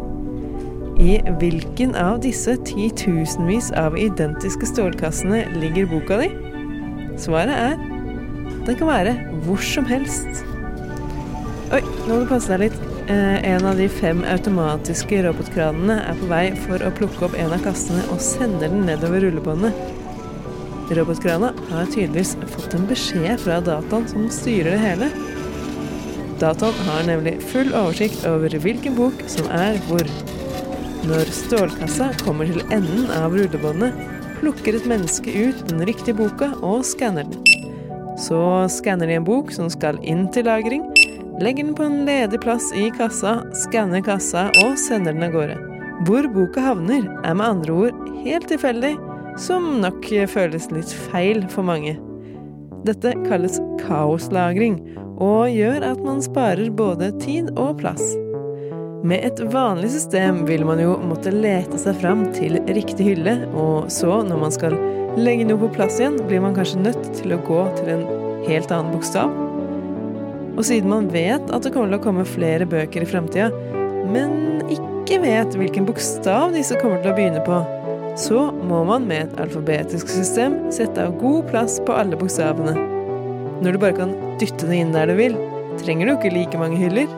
I 1.00 1.20
hvilken 1.40 1.94
av 1.96 2.20
disse 2.26 2.58
titusenvis 2.68 3.70
av 3.78 3.96
identiske 4.02 4.68
stålkassene 4.68 5.46
ligger 5.62 5.88
boka 5.92 6.20
di? 6.24 6.32
Svaret 7.22 7.54
er 7.54 7.78
den 8.68 8.76
kan 8.76 8.90
være 8.90 9.16
hvor 9.46 9.62
som 9.64 9.88
helst. 9.88 10.44
Oi, 11.72 11.80
nå 12.08 12.14
må 12.14 12.22
du 12.26 12.30
passe 12.34 12.52
deg 12.52 12.68
litt. 12.68 12.97
Eh, 13.08 13.52
en 13.54 13.66
av 13.66 13.78
de 13.78 13.86
fem 13.90 14.20
automatiske 14.28 15.22
robotkranene 15.24 15.96
er 16.10 16.18
på 16.20 16.28
vei 16.28 16.48
for 16.66 16.82
å 16.84 16.90
plukke 16.98 17.24
opp 17.30 17.38
en 17.40 17.54
av 17.56 17.62
kassene 17.64 18.02
og 18.12 18.20
sender 18.20 18.68
den 18.68 18.84
nedover 18.90 19.24
rullebåndet. 19.24 19.78
Robotkrana 20.98 21.54
har 21.70 21.88
tydeligvis 21.94 22.34
fått 22.52 22.76
en 22.76 22.88
beskjed 22.90 23.40
fra 23.46 23.62
dataen 23.64 24.10
som 24.12 24.28
styrer 24.32 24.76
det 24.76 24.82
hele. 24.84 25.10
Dataen 26.44 26.84
har 26.90 27.08
nemlig 27.08 27.38
full 27.48 27.72
oversikt 27.72 28.28
over 28.28 28.52
hvilken 28.66 29.00
bok 29.00 29.24
som 29.32 29.48
er 29.56 29.80
hvor. 29.88 30.04
Når 31.08 31.32
stålkassa 31.32 32.10
kommer 32.26 32.52
til 32.52 32.60
enden 32.76 33.08
av 33.16 33.40
rullebåndet, 33.40 33.96
plukker 34.42 34.76
et 34.76 34.92
menneske 34.92 35.32
ut 35.32 35.64
den 35.72 35.88
riktige 35.88 36.20
boka 36.20 36.52
og 36.60 36.84
skanner 36.84 37.24
den. 37.24 37.40
Så 38.20 38.44
skanner 38.74 39.08
de 39.08 39.16
en 39.22 39.28
bok 39.32 39.56
som 39.56 39.72
skal 39.72 39.96
inn 40.04 40.28
til 40.36 40.50
lagring, 40.52 40.84
legger 41.40 41.64
den 41.64 41.76
på 41.76 41.84
en 41.84 42.06
ledig 42.06 42.42
plass 42.42 42.72
i 42.74 42.90
kassa, 42.98 43.40
skanner 43.54 44.02
kassa 44.06 44.48
og 44.64 44.78
sender 44.82 45.14
den 45.14 45.28
av 45.28 45.36
gårde. 45.36 45.58
Hvor 46.08 46.28
boka 46.34 46.62
havner, 46.62 47.06
er 47.26 47.38
med 47.38 47.48
andre 47.48 47.74
ord 47.74 48.04
helt 48.24 48.50
tilfeldig, 48.50 48.96
som 49.38 49.78
nok 49.82 50.06
føles 50.30 50.70
litt 50.74 50.94
feil 51.12 51.44
for 51.54 51.66
mange. 51.68 51.98
Dette 52.88 53.14
kalles 53.26 53.60
kaoslagring, 53.84 54.80
og 55.18 55.50
gjør 55.50 55.82
at 55.86 56.02
man 56.06 56.22
sparer 56.22 56.70
både 56.74 57.10
tid 57.22 57.50
og 57.58 57.80
plass. 57.82 58.14
Med 59.08 59.26
et 59.26 59.42
vanlig 59.54 59.92
system 59.94 60.44
vil 60.48 60.66
man 60.66 60.82
jo 60.82 60.96
måtte 61.06 61.34
lete 61.34 61.78
seg 61.82 61.98
fram 62.02 62.26
til 62.38 62.58
riktig 62.66 63.12
hylle, 63.12 63.40
og 63.54 63.92
så, 63.94 64.22
når 64.26 64.42
man 64.42 64.54
skal 64.54 64.78
legge 65.18 65.46
noe 65.50 65.62
på 65.66 65.74
plass 65.78 66.02
igjen, 66.02 66.18
blir 66.30 66.42
man 66.46 66.58
kanskje 66.58 66.86
nødt 66.90 67.12
til 67.18 67.34
å 67.34 67.42
gå 67.46 67.66
til 67.78 67.94
en 67.94 68.08
helt 68.50 68.74
annen 68.74 68.94
bokstav. 68.94 69.47
Og 70.58 70.66
siden 70.66 70.90
man 70.90 71.08
vet 71.14 71.52
at 71.54 71.64
det 71.64 71.72
kommer 71.74 71.92
til 71.92 72.00
å 72.00 72.04
komme 72.04 72.26
flere 72.28 72.66
bøker 72.70 73.06
i 73.06 73.10
framtida, 73.10 73.52
men 74.10 74.64
ikke 74.74 75.20
vet 75.22 75.56
hvilken 75.56 75.86
bokstav 75.88 76.56
disse 76.56 76.78
kommer 76.82 77.04
til 77.04 77.14
å 77.14 77.18
begynne 77.18 77.44
på, 77.46 77.62
så 78.18 78.48
må 78.66 78.82
man 78.88 79.06
med 79.06 79.28
et 79.28 79.42
alfabetisk 79.44 80.10
system 80.10 80.58
sette 80.74 81.04
av 81.06 81.14
god 81.22 81.46
plass 81.52 81.78
på 81.86 81.94
alle 81.94 82.18
bokstavene. 82.18 82.74
Når 83.62 83.74
du 83.76 83.82
bare 83.82 83.98
kan 84.00 84.16
dytte 84.42 84.70
det 84.70 84.82
inn 84.82 84.96
der 84.96 85.10
du 85.10 85.16
vil, 85.20 85.38
trenger 85.78 86.10
du 86.10 86.16
ikke 86.16 86.34
like 86.34 86.62
mange 86.62 86.82
hyller. 86.82 87.10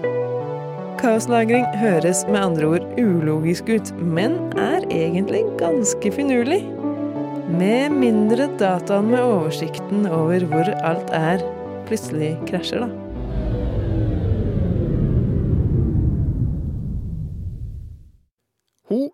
Kaoslagring 1.00 1.64
høres 1.80 2.26
med 2.28 2.42
andre 2.42 2.74
ord 2.76 2.88
ulogisk 3.00 3.72
ut, 3.72 3.94
men 4.04 4.36
er 4.60 4.84
egentlig 4.92 5.46
ganske 5.62 6.12
finurlig. 6.12 6.66
Med 7.56 7.96
mindre 7.96 8.50
dataen 8.60 9.08
med 9.14 9.24
oversikten 9.24 10.10
over 10.12 10.44
hvor 10.52 10.74
alt 10.84 11.16
er, 11.16 11.46
plutselig 11.88 12.36
krasjer, 12.50 12.84
da. 12.84 13.09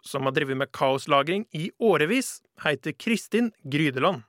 Som 0.05 0.23
har 0.23 0.35
drevet 0.35 0.57
med 0.57 0.71
kaoslagring 0.71 1.45
i 1.51 1.71
årevis, 1.79 2.41
heter 2.63 2.91
Kristin 2.93 3.51
Grydeland. 3.63 4.21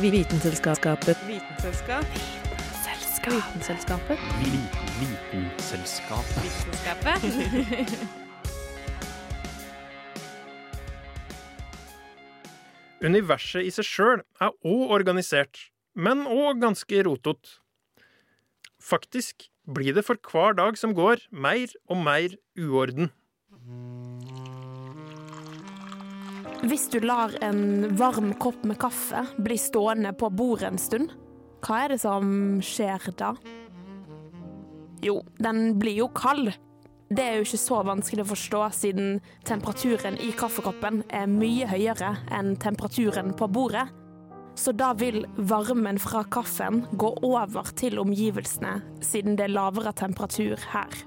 Vitenselskapet. 0.00 1.18
Vitenselskap. 1.28 2.04
Vitenselskapet. 3.28 4.18
Vitenselskapet. 5.00 6.42
Vitenselskapet. 6.42 8.20
Universet 13.02 13.66
i 13.66 13.70
seg 13.74 13.86
sjøl 13.86 14.20
er 14.40 14.52
òg 14.62 14.92
organisert, 14.94 15.58
men 15.94 16.22
òg 16.30 16.60
ganske 16.62 17.02
rotete. 17.02 17.58
Faktisk 18.82 19.48
blir 19.66 19.94
det 19.94 20.04
for 20.06 20.18
hver 20.30 20.54
dag 20.58 20.78
som 20.78 20.94
går, 20.94 21.26
mer 21.30 21.66
og 21.90 21.98
mer 22.02 22.36
uorden. 22.58 23.10
Hvis 26.62 26.84
du 26.92 27.00
lar 27.02 27.32
en 27.42 27.90
varm 27.98 28.34
kopp 28.38 28.60
med 28.62 28.78
kaffe 28.78 29.24
bli 29.42 29.56
stående 29.58 30.12
på 30.14 30.28
bordet 30.30 30.68
en 30.70 30.78
stund, 30.78 31.10
hva 31.62 31.80
er 31.82 31.94
det 31.94 31.98
som 32.04 32.60
skjer 32.62 33.08
da? 33.18 33.32
Jo, 35.02 35.16
den 35.42 35.74
blir 35.82 35.98
jo 35.98 36.06
kald. 36.14 36.52
Det 37.10 37.24
er 37.26 37.40
jo 37.40 37.48
ikke 37.48 37.60
så 37.60 37.80
vanskelig 37.84 38.22
å 38.22 38.30
forstå, 38.30 38.62
siden 38.78 39.18
temperaturen 39.44 40.14
i 40.22 40.30
kaffekoppen 40.38 41.02
er 41.10 41.26
mye 41.26 41.66
høyere 41.66 42.14
enn 42.30 42.54
temperaturen 42.62 43.34
på 43.34 43.50
bordet. 43.50 43.88
Så 44.54 44.70
da 44.76 44.92
vil 44.94 45.24
varmen 45.36 45.98
fra 45.98 46.22
kaffen 46.30 46.84
gå 46.94 47.10
over 47.26 47.74
til 47.74 47.98
omgivelsene, 47.98 48.78
siden 49.02 49.34
det 49.34 49.48
er 49.48 49.56
lavere 49.58 49.94
temperatur 49.98 50.62
her. 50.70 51.02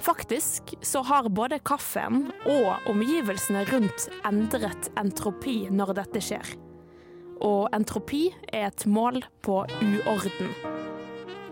Faktisk 0.00 0.74
så 0.82 1.02
har 1.02 1.28
både 1.28 1.58
kaffen 1.58 2.28
og 2.46 2.88
omgivelsene 2.90 3.64
rundt 3.72 4.08
endret 4.28 4.90
entropi 5.00 5.64
når 5.74 5.94
dette 5.98 6.22
skjer. 6.22 6.52
Og 7.44 7.68
entropi 7.74 8.28
er 8.52 8.68
et 8.70 8.86
mål 8.86 9.20
på 9.46 9.60
uorden. 9.66 10.54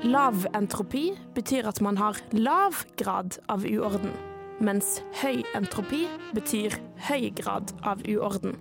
Lav 0.06 0.46
entropi 0.54 1.08
betyr 1.34 1.66
at 1.70 1.80
man 1.82 1.98
har 1.98 2.18
lav 2.36 2.84
grad 3.00 3.38
av 3.50 3.66
uorden, 3.66 4.14
mens 4.62 5.00
høy 5.22 5.42
entropi 5.56 6.04
betyr 6.36 6.78
høy 7.08 7.30
grad 7.38 7.74
av 7.82 8.02
uorden. 8.06 8.54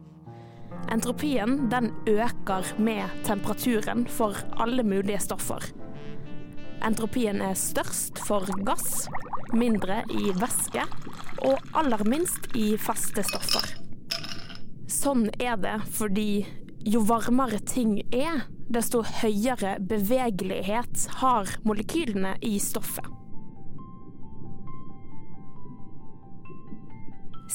Entropien 0.92 1.68
den 1.70 1.92
øker 2.08 2.68
med 2.78 3.10
temperaturen 3.26 4.06
for 4.08 4.38
alle 4.62 4.84
mulige 4.84 5.22
stoffer. 5.24 5.64
Entropien 6.86 7.42
er 7.42 7.56
størst 7.58 8.20
for 8.28 8.46
gass, 8.68 9.08
mindre 9.58 10.04
i 10.12 10.34
væske 10.36 10.84
og 11.46 11.76
aller 11.78 12.04
minst 12.08 12.52
i 12.58 12.76
faste 12.82 13.24
stoffer. 13.26 13.72
Sånn 14.92 15.28
er 15.40 15.58
det 15.62 15.80
fordi 15.98 16.46
jo 16.86 17.02
varmere 17.06 17.60
ting 17.66 17.98
er, 18.14 18.46
desto 18.70 19.04
høyere 19.22 19.76
bevegelighet 19.82 21.08
har 21.22 21.50
molekylene 21.66 22.36
i 22.46 22.58
stoffet. 22.62 23.06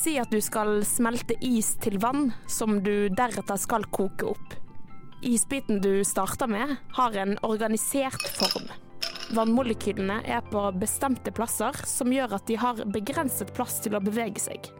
Si 0.00 0.14
at 0.22 0.30
du 0.32 0.38
skal 0.40 0.80
smelte 0.86 1.34
is 1.44 1.74
til 1.82 1.98
vann, 2.00 2.30
som 2.48 2.78
du 2.82 3.10
deretter 3.12 3.58
skal 3.60 3.84
koke 3.92 4.30
opp. 4.32 4.54
Isbiten 5.26 5.82
du 5.84 6.00
starter 6.08 6.48
med, 6.48 6.78
har 6.96 7.18
en 7.20 7.36
organisert 7.44 8.30
form. 8.38 8.70
Vannmolekylene 9.30 10.16
er 10.26 10.40
på 10.50 10.62
bestemte 10.74 11.30
plasser, 11.30 11.76
som 11.86 12.10
gjør 12.10 12.34
at 12.40 12.48
de 12.50 12.56
har 12.58 12.80
begrenset 12.90 13.52
plass 13.54 13.78
til 13.84 13.94
å 13.94 14.02
bevege 14.02 14.42
seg. 14.42 14.70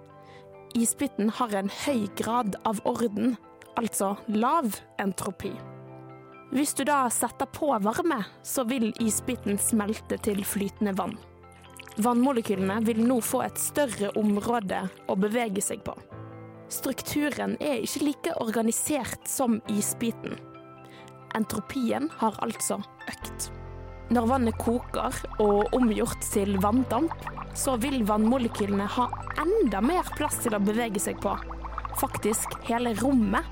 Isbiten 0.75 1.30
har 1.38 1.54
en 1.54 1.71
høy 1.85 2.09
grad 2.19 2.57
av 2.66 2.80
orden, 2.87 3.37
altså 3.78 4.16
lav 4.35 4.75
entropi. 5.02 5.52
Hvis 6.50 6.75
du 6.75 6.83
da 6.88 7.04
setter 7.14 7.47
på 7.47 7.71
varme, 7.78 8.25
så 8.42 8.64
vil 8.66 8.88
isbiten 8.99 9.59
smelte 9.62 10.19
til 10.19 10.42
flytende 10.42 10.97
vann. 10.99 11.14
Vannmolekylene 12.02 12.80
vil 12.87 13.04
nå 13.07 13.21
få 13.23 13.45
et 13.47 13.59
større 13.59 14.11
område 14.19 14.83
å 15.07 15.19
bevege 15.19 15.62
seg 15.62 15.85
på. 15.87 15.95
Strukturen 16.71 17.57
er 17.62 17.83
ikke 17.83 18.04
like 18.07 18.35
organisert 18.42 19.30
som 19.30 19.59
isbiten. 19.71 20.38
Entropien 21.38 22.11
har 22.19 22.38
altså 22.42 22.83
økt. 23.11 23.50
Når 24.11 24.26
vannet 24.26 24.57
koker 24.59 25.14
og 25.38 25.75
omgjort 25.76 26.25
til 26.33 26.57
vanndamp, 26.59 27.12
så 27.55 27.76
vil 27.79 28.00
vannmolekylene 28.09 28.88
ha 28.97 29.05
enda 29.38 29.79
mer 29.85 30.09
plass 30.19 30.40
til 30.43 30.57
å 30.57 30.62
bevege 30.62 30.99
seg 30.99 31.21
på. 31.23 31.37
Faktisk 32.00 32.57
hele 32.67 32.97
rommet. 32.99 33.47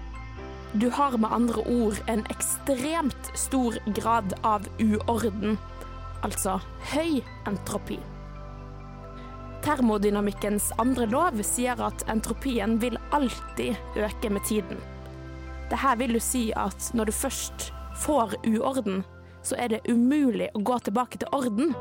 Du 0.74 0.88
har 0.90 1.14
med 1.14 1.30
andre 1.32 1.62
ord 1.62 2.00
en 2.10 2.24
ekstremt 2.34 3.30
stor 3.38 3.78
grad 3.94 4.34
av 4.42 4.66
uorden, 4.82 5.54
altså 6.26 6.56
høy 6.90 7.20
entropi. 7.46 8.00
Termodynamikkens 9.62 10.72
andre 10.82 11.06
lov 11.10 11.38
sier 11.46 11.78
at 11.86 12.02
entropien 12.10 12.80
vil 12.82 12.98
alltid 13.14 13.78
øke 13.94 14.32
med 14.34 14.42
tiden. 14.50 14.82
Dette 15.70 15.94
vil 16.02 16.18
jo 16.18 16.24
si 16.24 16.44
at 16.58 16.90
når 16.98 17.12
du 17.12 17.14
først 17.14 17.70
får 18.02 18.36
uorden, 18.42 19.04
så 19.48 19.56
er 19.56 19.72
det 19.72 19.86
umulig 19.88 20.50
å 20.54 20.62
gå 20.64 20.76
tilbake 20.84 21.20
til 21.20 21.30
orden. 21.32 21.72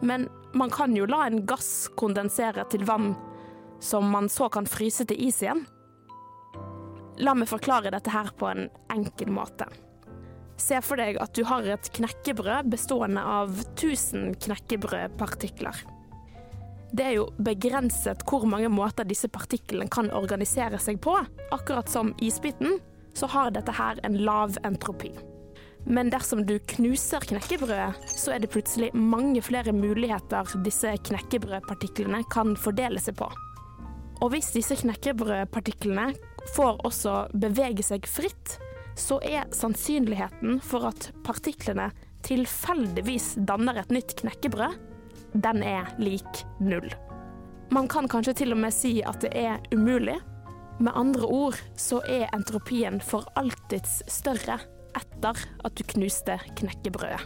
Men 0.00 0.28
man 0.56 0.72
kan 0.72 0.96
jo 0.96 1.08
la 1.08 1.26
en 1.26 1.44
gass 1.46 1.90
kondensere 2.00 2.64
til 2.72 2.86
vann, 2.88 3.12
som 3.80 4.08
man 4.08 4.30
så 4.32 4.48
kan 4.52 4.68
fryse 4.68 5.04
til 5.08 5.20
is 5.28 5.42
igjen. 5.44 5.66
La 7.20 7.36
meg 7.36 7.50
forklare 7.50 7.92
dette 7.92 8.12
her 8.14 8.32
på 8.36 8.48
en 8.48 8.68
enkel 8.92 9.32
måte. 9.36 9.68
Se 10.60 10.80
for 10.84 11.00
deg 11.00 11.16
at 11.20 11.32
du 11.36 11.44
har 11.48 11.64
et 11.68 11.88
knekkebrød 11.96 12.68
bestående 12.72 13.22
av 13.24 13.52
1000 13.76 14.36
knekkebrødpartikler. 14.44 15.84
Det 16.90 17.06
er 17.06 17.14
jo 17.20 17.28
begrenset 17.38 18.24
hvor 18.28 18.44
mange 18.50 18.68
måter 18.72 19.06
disse 19.06 19.28
partiklene 19.30 19.88
kan 19.92 20.10
organisere 20.16 20.80
seg 20.82 20.98
på. 21.04 21.14
Akkurat 21.54 21.88
som 21.88 22.12
isbiten, 22.20 22.80
så 23.14 23.28
har 23.30 23.52
dette 23.54 23.74
her 23.76 24.00
en 24.06 24.18
lav 24.24 24.58
entropi. 24.66 25.12
Men 25.84 26.10
dersom 26.12 26.44
du 26.46 26.58
knuser 26.74 27.24
knekkebrødet, 27.24 28.10
så 28.12 28.34
er 28.34 28.42
det 28.42 28.50
plutselig 28.52 28.90
mange 28.94 29.42
flere 29.42 29.72
muligheter 29.72 30.50
disse 30.64 30.92
knekkebrødpartiklene 31.08 32.22
kan 32.32 32.52
fordele 32.60 33.00
seg 33.02 33.16
på. 33.20 33.30
Og 34.20 34.34
hvis 34.34 34.52
disse 34.52 34.76
knekkebrødpartiklene 34.82 36.10
får 36.54 36.82
også 36.84 37.14
bevege 37.40 37.84
seg 37.84 38.08
fritt, 38.08 38.58
så 39.00 39.16
er 39.24 39.48
sannsynligheten 39.56 40.58
for 40.64 40.90
at 40.90 41.10
partiklene 41.24 41.88
tilfeldigvis 42.26 43.38
danner 43.48 43.80
et 43.80 43.94
nytt 43.94 44.18
knekkebrød, 44.20 44.76
den 45.32 45.62
er 45.64 45.88
lik 46.02 46.42
null. 46.60 46.90
Man 47.70 47.88
kan 47.88 48.10
kanskje 48.10 48.34
til 48.42 48.52
og 48.52 48.60
med 48.60 48.74
si 48.74 48.98
at 49.06 49.22
det 49.22 49.30
er 49.38 49.62
umulig. 49.72 50.18
Med 50.80 50.92
andre 50.96 51.28
ord 51.28 51.56
så 51.78 52.00
er 52.08 52.28
entropien 52.34 52.98
for 53.04 53.28
alltids 53.38 54.00
større 54.10 54.58
etter 54.98 55.44
at 55.64 55.76
du 55.76 55.84
knuste 55.94 56.38
knekkebrødet. 56.58 57.22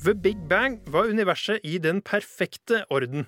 Ved 0.00 0.22
Big 0.24 0.38
Bang 0.48 0.78
var 0.88 1.10
universet 1.12 1.60
i 1.62 1.76
den 1.78 2.00
perfekte 2.00 2.86
orden. 2.88 3.26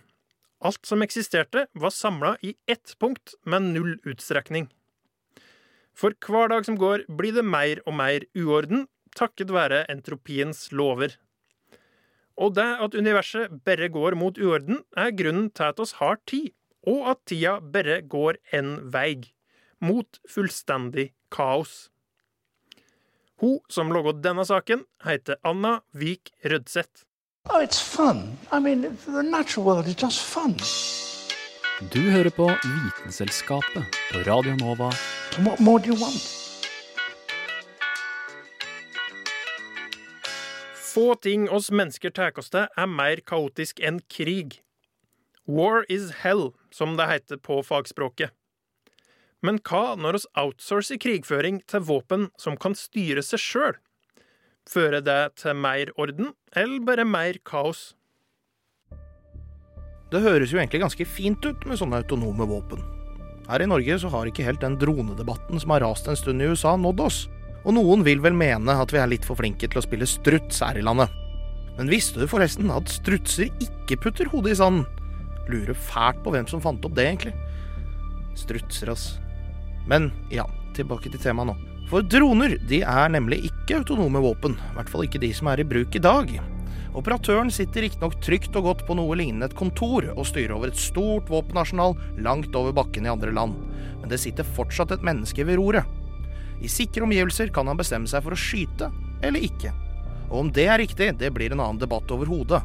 Alt 0.64 0.86
som 0.88 1.02
eksisterte, 1.04 1.66
var 1.74 1.92
samla 1.92 2.36
i 2.40 2.54
ett 2.70 2.94
punkt 2.98 3.34
med 3.44 3.66
null 3.74 3.98
utstrekning. 4.08 4.70
For 5.92 6.16
hver 6.16 6.48
dag 6.48 6.64
som 6.64 6.78
går, 6.80 7.04
blir 7.12 7.34
det 7.36 7.44
mer 7.44 7.82
og 7.84 7.98
mer 7.98 8.24
uorden, 8.32 8.86
takket 9.12 9.52
være 9.52 9.84
entropiens 9.92 10.70
lover. 10.72 11.18
Og 12.40 12.54
det 12.56 12.70
at 12.80 12.96
universet 12.96 13.52
bare 13.66 13.90
går 13.92 14.16
mot 14.16 14.38
uorden, 14.40 14.80
er 14.96 15.12
grunnen 15.12 15.50
til 15.52 15.68
at 15.68 15.82
oss 15.82 15.98
har 16.00 16.16
tid, 16.24 16.54
og 16.86 17.08
at 17.12 17.22
tida 17.26 17.60
bare 17.60 18.00
går 18.02 18.38
én 18.52 18.74
vei, 18.92 19.22
mot 19.80 20.20
fullstendig 20.28 21.12
kaos. 21.30 21.88
Hun 23.42 23.58
som 23.68 23.90
laga 23.90 24.12
denne 24.22 24.44
saken, 24.46 24.84
heter 25.04 25.38
Anna 25.42 25.80
Vik 25.92 26.30
Rødseth. 26.44 27.06
Oh, 27.50 27.58
it's 27.58 27.80
fun. 27.80 28.38
I 28.52 28.60
mean, 28.60 28.82
the 29.06 29.22
natural 29.22 29.66
world 29.66 29.88
is 29.88 29.96
just 29.96 30.20
fun. 30.22 30.54
Du 31.90 31.98
hører 32.10 32.30
på 32.30 32.46
Vitenselskapet 32.46 33.82
på 34.12 34.18
Radio 34.30 34.54
Nova. 34.56 34.92
What 35.38 35.58
more 35.60 35.82
do 35.82 35.90
you 35.90 35.96
want? 35.98 36.22
Få 40.94 41.14
ting 41.14 41.48
oss 41.50 41.70
mennesker 41.70 42.10
tar 42.10 42.38
oss 42.38 42.50
til, 42.50 42.68
er 42.76 42.86
mer 42.86 43.24
kaotisk 43.26 43.80
enn 43.80 43.98
krig. 44.12 44.60
War 45.46 45.84
is 45.88 46.12
hell, 46.22 46.52
som 46.70 46.96
det 46.96 47.08
heter 47.10 47.40
på 47.42 47.58
fagspråket. 47.66 48.30
Men 49.42 49.58
hva 49.66 49.96
når 49.98 50.20
oss 50.20 50.28
outsourcer 50.38 51.00
krigføring 51.02 51.58
til 51.66 51.82
våpen 51.82 52.28
som 52.38 52.54
kan 52.54 52.76
styre 52.78 53.24
seg 53.26 53.42
sjøl? 53.42 53.80
Fører 54.70 55.02
det 55.02 55.34
til 55.42 55.58
mer 55.58 55.90
orden, 55.98 56.30
eller 56.54 56.86
bare 56.86 57.06
mer 57.08 57.40
kaos? 57.42 57.96
Det 60.12 60.22
høres 60.22 60.52
jo 60.52 60.60
egentlig 60.60 60.84
ganske 60.84 61.08
fint 61.08 61.42
ut 61.42 61.66
med 61.66 61.80
sånne 61.80 62.04
autonome 62.04 62.46
våpen. 62.46 62.86
Her 63.48 63.64
i 63.64 63.66
Norge 63.66 63.98
så 63.98 64.12
har 64.12 64.28
ikke 64.30 64.46
helt 64.46 64.62
den 64.62 64.78
dronedebatten 64.78 65.58
som 65.58 65.74
har 65.74 65.82
rast 65.82 66.06
en 66.06 66.18
stund 66.20 66.44
i 66.44 66.52
USA, 66.52 66.76
nådd 66.78 67.02
oss. 67.02 67.24
Og 67.66 67.74
noen 67.74 68.06
vil 68.06 68.22
vel 68.22 68.36
mene 68.36 68.78
at 68.78 68.94
vi 68.94 69.02
er 69.02 69.10
litt 69.10 69.26
for 69.26 69.38
flinke 69.38 69.66
til 69.66 69.80
å 69.80 69.82
spille 69.82 70.06
struts 70.06 70.62
her 70.62 70.78
i 70.78 70.86
landet. 70.86 71.10
Men 71.74 71.90
visste 71.90 72.22
du 72.22 72.30
forresten 72.30 72.70
at 72.70 72.90
strutser 72.92 73.50
ikke 73.64 73.98
putter 74.04 74.30
hodet 74.30 74.54
i 74.54 74.60
sanden? 74.60 74.86
Lurer 75.50 75.74
fælt 75.74 76.22
på 76.22 76.34
hvem 76.34 76.46
som 76.50 76.62
fant 76.62 76.84
opp 76.86 76.94
det, 76.96 77.08
egentlig. 77.08 77.34
Strutser, 78.38 78.92
ass. 78.94 79.06
Men 79.88 80.10
ja, 80.30 80.46
tilbake 80.76 81.10
til 81.10 81.22
temaet 81.22 81.50
nå. 81.50 81.58
For 81.90 82.06
droner 82.06 82.56
de 82.70 82.80
er 82.88 83.10
nemlig 83.12 83.42
ikke 83.50 83.82
autonome 83.82 84.22
våpen, 84.24 84.54
i 84.56 84.74
hvert 84.78 84.88
fall 84.88 85.04
ikke 85.04 85.20
de 85.20 85.32
som 85.36 85.50
er 85.52 85.60
i 85.60 85.68
bruk 85.68 85.98
i 85.98 86.02
dag. 86.02 86.30
Operatøren 86.96 87.50
sitter 87.52 87.86
riktignok 87.86 88.18
trygt 88.24 88.56
og 88.60 88.66
godt 88.68 88.82
på 88.88 88.96
noe 88.96 89.16
lignende 89.16 89.48
et 89.48 89.56
kontor 89.56 90.06
og 90.12 90.26
styrer 90.28 90.54
over 90.56 90.68
et 90.68 90.80
stort 90.80 91.30
våpenarsenal 91.32 91.96
langt 92.20 92.52
over 92.56 92.74
bakken 92.76 93.08
i 93.08 93.12
andre 93.12 93.32
land, 93.32 93.56
men 94.00 94.12
det 94.12 94.20
sitter 94.20 94.48
fortsatt 94.56 94.92
et 94.92 95.04
menneske 95.04 95.44
ved 95.48 95.60
roret. 95.60 95.88
I 96.62 96.70
sikre 96.70 97.06
omgivelser 97.06 97.50
kan 97.54 97.68
han 97.68 97.80
bestemme 97.80 98.08
seg 98.08 98.22
for 98.24 98.36
å 98.36 98.38
skyte 98.38 98.90
eller 99.24 99.44
ikke. 99.44 99.72
Og 100.28 100.38
om 100.44 100.52
det 100.52 100.68
er 100.68 100.80
riktig, 100.80 101.10
det 101.20 101.32
blir 101.34 101.52
en 101.52 101.64
annen 101.64 101.80
debatt 101.80 102.12
overhodet, 102.12 102.60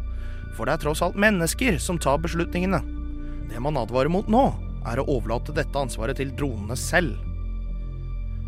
for 0.56 0.68
det 0.68 0.78
er 0.78 0.84
tross 0.86 1.04
alt 1.06 1.20
mennesker 1.20 1.80
som 1.82 2.00
tar 2.02 2.22
beslutningene. 2.24 2.80
Det 3.52 3.60
man 3.64 3.80
advarer 3.80 4.12
mot 4.12 4.28
nå, 4.32 4.46
er 4.88 5.02
å 5.02 5.08
overlate 5.18 5.56
dette 5.56 5.80
ansvaret 5.80 6.20
til 6.20 6.32
dronene 6.38 6.78
selv. 6.80 7.18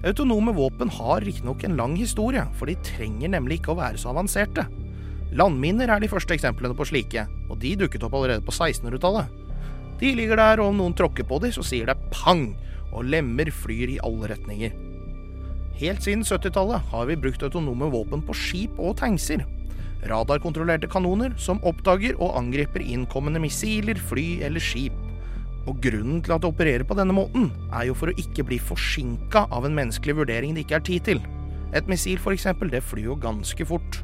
Autonome 0.07 0.53
våpen 0.55 0.91
har 0.95 1.25
riktignok 1.25 1.65
en 1.67 1.75
lang 1.75 1.97
historie, 1.99 2.45
for 2.55 2.71
de 2.71 2.77
trenger 2.87 3.33
nemlig 3.33 3.59
ikke 3.59 3.73
å 3.73 3.79
være 3.81 3.99
så 3.99 4.13
avanserte. 4.13 4.63
Landminer 5.35 5.91
er 5.91 6.01
de 6.01 6.09
første 6.09 6.33
eksemplene 6.33 6.77
på 6.77 6.87
slike, 6.87 7.25
og 7.51 7.59
de 7.61 7.75
dukket 7.77 8.05
opp 8.07 8.15
allerede 8.15 8.45
på 8.45 8.55
1600-tallet. 8.55 9.27
De 9.99 10.13
ligger 10.15 10.39
der, 10.39 10.63
og 10.63 10.71
om 10.71 10.79
noen 10.79 10.95
tråkker 10.95 11.27
på 11.27 11.41
dem, 11.43 11.51
så 11.51 11.65
sier 11.67 11.91
det 11.91 11.99
pang, 12.15 12.53
og 12.89 13.09
lemmer 13.11 13.51
flyr 13.51 13.97
i 13.97 13.99
alle 14.05 14.31
retninger. 14.31 14.71
Helt 15.79 16.03
siden 16.03 16.23
70-tallet 16.23 16.89
har 16.91 17.05
vi 17.07 17.19
brukt 17.19 17.43
autonome 17.43 17.91
våpen 17.91 18.23
på 18.25 18.35
skip 18.35 18.79
og 18.79 18.97
tankser. 18.99 19.43
Radarkontrollerte 20.07 20.87
kanoner 20.91 21.33
som 21.41 21.59
oppdager 21.67 22.15
og 22.21 22.37
angriper 22.39 22.83
innkommende 22.83 23.41
missiler, 23.43 23.99
fly 23.99 24.39
eller 24.47 24.63
skip. 24.63 24.95
Og 25.67 25.81
grunnen 25.83 26.21
til 26.23 26.33
at 26.33 26.43
det 26.43 26.49
opererer 26.49 26.85
på 26.87 26.95
denne 26.97 27.15
måten, 27.15 27.49
er 27.75 27.89
jo 27.89 27.97
for 27.97 28.11
å 28.11 28.19
ikke 28.21 28.45
bli 28.47 28.61
forsinka 28.63 29.45
av 29.51 29.67
en 29.67 29.75
menneskelig 29.75 30.15
vurdering 30.21 30.55
det 30.55 30.65
ikke 30.65 30.79
er 30.79 30.87
tid 30.87 31.09
til. 31.09 31.23
Et 31.75 31.89
missil 31.91 32.17
for 32.21 32.33
eksempel, 32.33 32.71
det 32.71 32.81
flyr 32.85 33.11
jo 33.11 33.19
ganske 33.19 33.67
fort. 33.67 34.01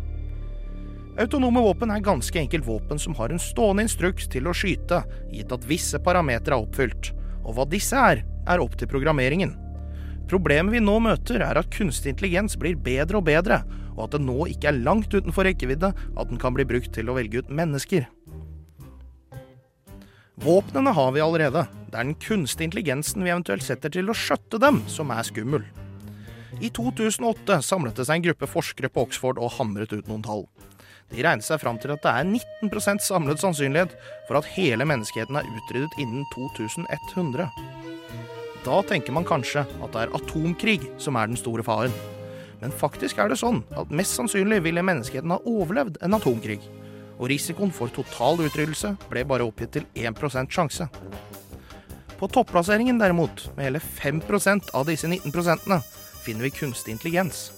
Autonome 1.16 1.62
våpen 1.64 1.94
er 1.96 2.04
ganske 2.04 2.38
enkelt 2.42 2.66
våpen 2.68 3.00
som 3.00 3.16
har 3.16 3.32
en 3.32 3.40
stående 3.40 3.86
instruks 3.86 4.28
til 4.28 4.50
å 4.50 4.54
skyte, 4.54 5.00
gitt 5.32 5.54
at 5.56 5.68
visse 5.70 6.02
parametere 6.04 6.58
er 6.58 6.66
oppfylt. 6.66 7.14
Og 7.46 7.56
hva 7.56 7.66
disse 7.72 7.96
er, 7.96 8.26
er 8.52 8.62
opp 8.62 8.76
til 8.76 8.90
programmeringen. 8.92 9.56
Problemet 10.28 10.74
vi 10.76 10.82
nå 10.84 10.98
møter, 11.06 11.40
er 11.46 11.62
at 11.62 11.72
kunstig 11.72 12.12
intelligens 12.12 12.58
blir 12.60 12.76
bedre 12.76 13.22
og 13.22 13.30
bedre, 13.30 13.62
og 13.96 14.08
at 14.08 14.16
det 14.16 14.26
nå 14.26 14.46
ikke 14.52 14.72
er 14.72 14.84
langt 14.84 15.14
utenfor 15.14 15.48
rekkevidde 15.48 15.92
at 15.96 16.30
den 16.30 16.42
kan 16.42 16.56
bli 16.56 16.68
brukt 16.68 16.92
til 16.96 17.10
å 17.10 17.16
velge 17.18 17.44
ut 17.44 17.52
mennesker. 17.52 18.08
Våpnene 20.36 20.92
har 20.92 21.14
vi 21.16 21.24
allerede. 21.24 21.64
Det 21.88 21.96
er 21.96 22.10
den 22.10 22.18
kunstige 22.20 22.68
intelligensen 22.68 23.24
vi 23.24 23.32
eventuelt 23.32 23.64
setter 23.64 23.94
til 23.94 24.12
å 24.12 24.18
skjøtte 24.18 24.60
dem, 24.60 24.82
som 24.92 25.14
er 25.16 25.24
skummel. 25.24 25.64
I 26.64 26.70
2008 26.76 27.62
samlet 27.64 27.96
det 27.96 28.06
seg 28.08 28.20
en 28.20 28.26
gruppe 28.30 28.48
forskere 28.48 28.92
på 28.92 29.06
Oxford 29.08 29.40
og 29.40 29.56
hamret 29.58 29.96
ut 29.96 30.08
noen 30.12 30.24
tall. 30.24 30.46
De 31.14 31.22
regnet 31.22 31.46
seg 31.46 31.62
fram 31.62 31.78
til 31.80 31.94
at 31.94 32.04
det 32.04 32.12
er 32.12 32.28
19 32.28 33.00
samlet 33.04 33.40
sannsynlighet 33.40 33.96
for 34.28 34.40
at 34.40 34.50
hele 34.56 34.88
menneskeheten 34.88 35.38
er 35.40 35.48
utryddet 35.48 36.00
innen 36.02 36.26
2100. 36.34 37.48
Da 38.66 38.82
tenker 38.90 39.14
man 39.14 39.28
kanskje 39.28 39.64
at 39.64 39.92
det 39.94 40.04
er 40.04 40.16
atomkrig 40.18 40.80
som 40.98 41.20
er 41.20 41.30
den 41.30 41.40
store 41.40 41.64
faren. 41.64 41.94
Men 42.62 42.74
faktisk 42.74 43.20
er 43.20 43.32
det 43.32 43.40
sånn 43.42 43.62
at 43.78 43.92
mest 43.94 44.16
sannsynlig 44.18 44.62
ville 44.66 44.84
menneskeheten 44.86 45.34
ha 45.34 45.42
overlevd 45.50 46.00
en 46.06 46.18
atomkrig. 46.18 46.62
Og 47.20 47.30
risikoen 47.32 47.72
for 47.72 47.92
total 47.96 48.42
utryddelse 48.44 48.96
ble 49.10 49.24
bare 49.28 49.48
oppgitt 49.48 49.76
til 49.76 49.86
1% 49.96 50.52
sjanse. 50.52 50.88
På 52.16 52.30
topplasseringen 52.32 53.00
derimot, 53.00 53.50
med 53.56 53.68
hele 53.68 53.84
5% 53.84 54.72
av 54.74 54.88
disse 54.88 55.08
19% 55.08 55.80
finner 56.26 56.48
vi 56.48 56.56
kunstig 56.56 56.96
intelligens. 56.96 57.52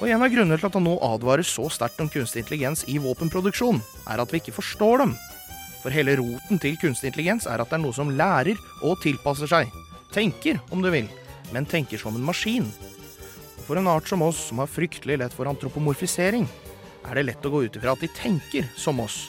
Og 0.00 0.08
En 0.10 0.22
av 0.22 0.32
grunnene 0.32 0.58
til 0.58 0.66
at 0.66 0.74
han 0.74 0.86
nå 0.86 0.96
advarer 1.06 1.46
så 1.46 1.68
sterkt 1.70 2.00
om 2.02 2.08
kunstig 2.10 2.42
intelligens 2.42 2.82
i 2.90 2.96
våpenproduksjon, 2.98 3.78
er 4.10 4.22
at 4.22 4.32
vi 4.32 4.40
ikke 4.42 4.56
forstår 4.56 5.04
dem. 5.04 5.12
For 5.82 5.94
hele 5.94 6.16
roten 6.18 6.58
til 6.62 6.78
kunstig 6.78 7.12
intelligens 7.12 7.46
er 7.46 7.62
at 7.62 7.70
det 7.70 7.78
er 7.78 7.84
noe 7.84 7.94
som 7.94 8.10
lærer 8.10 8.58
og 8.82 8.98
tilpasser 9.02 9.50
seg. 9.50 9.70
Tenker, 10.14 10.58
om 10.74 10.82
du 10.82 10.90
vil, 10.90 11.06
men 11.54 11.66
tenker 11.66 11.98
som 12.02 12.16
en 12.18 12.26
maskin. 12.26 12.66
For 13.62 13.78
en 13.78 13.88
art 13.88 14.08
som 14.10 14.22
oss, 14.26 14.48
som 14.48 14.58
har 14.58 14.70
fryktelig 14.70 15.20
lett 15.20 15.34
for 15.36 15.48
antropomorfisering, 15.50 16.48
er 17.06 17.18
det 17.18 17.26
lett 17.28 17.46
å 17.46 17.52
gå 17.52 17.64
ut 17.66 17.76
ifra 17.78 17.94
at 17.94 18.02
de 18.02 18.10
tenker 18.14 18.66
som 18.76 19.00
oss. 19.02 19.28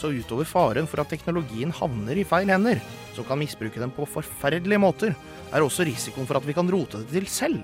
Så 0.00 0.10
utover 0.16 0.48
faren 0.48 0.88
for 0.88 1.02
at 1.02 1.10
teknologien 1.12 1.72
havner 1.76 2.18
i 2.18 2.24
feil 2.26 2.50
hender, 2.50 2.80
som 3.14 3.26
kan 3.28 3.38
misbruke 3.38 3.80
dem 3.82 3.92
på 3.94 4.08
forferdelige 4.08 4.80
måter, 4.80 5.14
er 5.52 5.62
også 5.62 5.86
risikoen 5.86 6.26
for 6.28 6.40
at 6.40 6.46
vi 6.46 6.56
kan 6.56 6.70
rote 6.70 7.02
det 7.04 7.12
til 7.12 7.28
selv. 7.30 7.60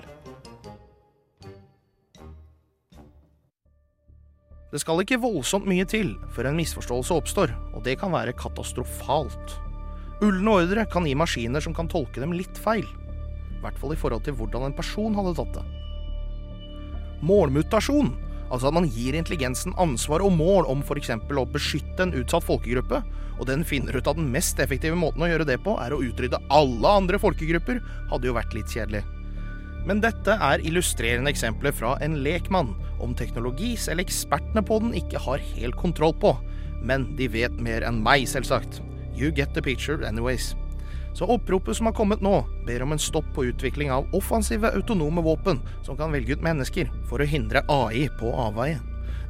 Det 4.73 4.83
skal 4.83 5.01
ikke 5.01 5.23
voldsomt 5.23 5.69
mye 5.71 5.87
til 5.89 6.11
før 6.35 6.51
en 6.51 6.59
misforståelse 6.59 7.15
oppstår, 7.17 7.55
og 7.73 7.85
det 7.87 7.97
kan 8.01 8.13
være 8.13 8.37
katastrofalt. 8.37 9.57
Ulne 10.27 10.61
ordre 10.63 10.85
kan 10.91 11.07
gi 11.09 11.15
maskiner 11.17 11.65
som 11.65 11.75
kan 11.77 11.89
tolke 11.89 12.21
dem 12.21 12.35
litt 12.37 12.59
feil. 12.61 12.85
I 13.57 13.65
hvert 13.65 13.81
fall 13.81 13.97
i 13.97 13.99
forhold 13.99 14.25
til 14.27 14.37
hvordan 14.39 14.69
en 14.69 14.77
person 14.77 15.17
hadde 15.17 15.35
tatt 15.39 15.59
det. 15.59 15.65
Målmutasjon, 17.27 18.13
altså 18.53 18.69
at 18.69 18.77
man 18.77 18.89
gir 18.93 19.17
intelligensen 19.17 19.75
ansvar 19.81 20.23
og 20.25 20.35
mål 20.37 20.69
om 20.71 20.85
f.eks. 20.85 21.11
å 21.17 21.47
beskytte 21.51 22.05
en 22.05 22.15
utsatt 22.21 22.45
folkegruppe, 22.47 23.03
og 23.37 23.49
den 23.49 23.65
finner 23.69 23.97
ut 23.97 24.09
at 24.09 24.17
den 24.17 24.31
mest 24.33 24.61
effektive 24.63 24.97
måten 24.97 25.25
å 25.25 25.29
gjøre 25.31 25.49
det 25.49 25.59
på 25.65 25.77
er 25.81 25.93
å 25.93 26.01
utrydde 26.05 26.41
alle 26.53 26.97
andre 27.01 27.21
folkegrupper, 27.21 27.83
hadde 28.13 28.31
jo 28.31 28.37
vært 28.37 28.57
litt 28.57 28.73
kjedelig. 28.73 29.03
Men 29.87 30.01
dette 30.03 30.35
er 30.43 30.65
illustrerende 30.67 31.31
eksempler 31.31 31.75
fra 31.77 31.95
en 32.03 32.19
lekmann, 32.25 32.75
om 33.03 33.15
teknologi 33.15 33.75
selv 33.79 34.03
ekspertene 34.03 34.65
på 34.65 34.81
den 34.83 34.97
ikke 34.99 35.21
har 35.23 35.43
helt 35.55 35.77
kontroll 35.79 36.15
på. 36.17 36.33
Men 36.87 37.07
de 37.19 37.29
vet 37.31 37.55
mer 37.63 37.87
enn 37.87 38.03
meg, 38.03 38.27
selvsagt. 38.31 38.81
You 39.17 39.31
get 39.33 39.55
the 39.55 39.63
picture 39.63 40.03
anyways. 40.07 40.55
Så 41.17 41.25
oppropet 41.25 41.77
som 41.77 41.89
har 41.89 41.95
kommet 41.97 42.21
nå, 42.21 42.43
ber 42.67 42.83
om 42.85 42.93
en 42.93 43.01
stopp 43.01 43.29
på 43.35 43.47
utvikling 43.49 43.89
av 43.93 44.11
offensive 44.15 44.69
autonome 44.77 45.23
våpen 45.25 45.63
som 45.87 45.97
kan 45.97 46.13
velge 46.13 46.37
ut 46.37 46.43
mennesker, 46.45 46.91
for 47.09 47.25
å 47.25 47.29
hindre 47.29 47.63
AI 47.73 48.11
på 48.21 48.35
avveie. 48.37 48.83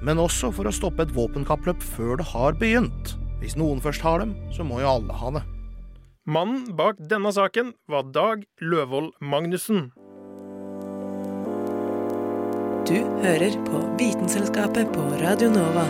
Men 0.02 0.18
også 0.18 0.50
for 0.54 0.66
å 0.66 0.74
stoppe 0.74 1.06
et 1.06 1.14
våpenkappløp 1.14 1.84
før 1.94 2.18
det 2.18 2.26
har 2.32 2.58
begynt. 2.58 3.14
Hvis 3.38 3.54
noen 3.54 3.78
først 3.84 4.02
har 4.02 4.18
dem, 4.24 4.34
så 4.50 4.66
må 4.66 4.80
jo 4.82 4.90
alle 4.96 5.20
ha 5.20 5.30
det. 5.38 5.44
Mannen 6.26 6.74
bak 6.74 6.98
denne 6.98 7.30
saken 7.30 7.70
var 7.86 8.10
Dag 8.10 8.42
Løvold 8.58 9.14
Magnussen. 9.22 9.92
Du 12.86 12.98
hører 13.22 13.54
på 13.66 13.86
Vitenselskapet 14.02 14.90
på 14.94 15.06
Radio 15.22 15.54
Nova. 15.54 15.86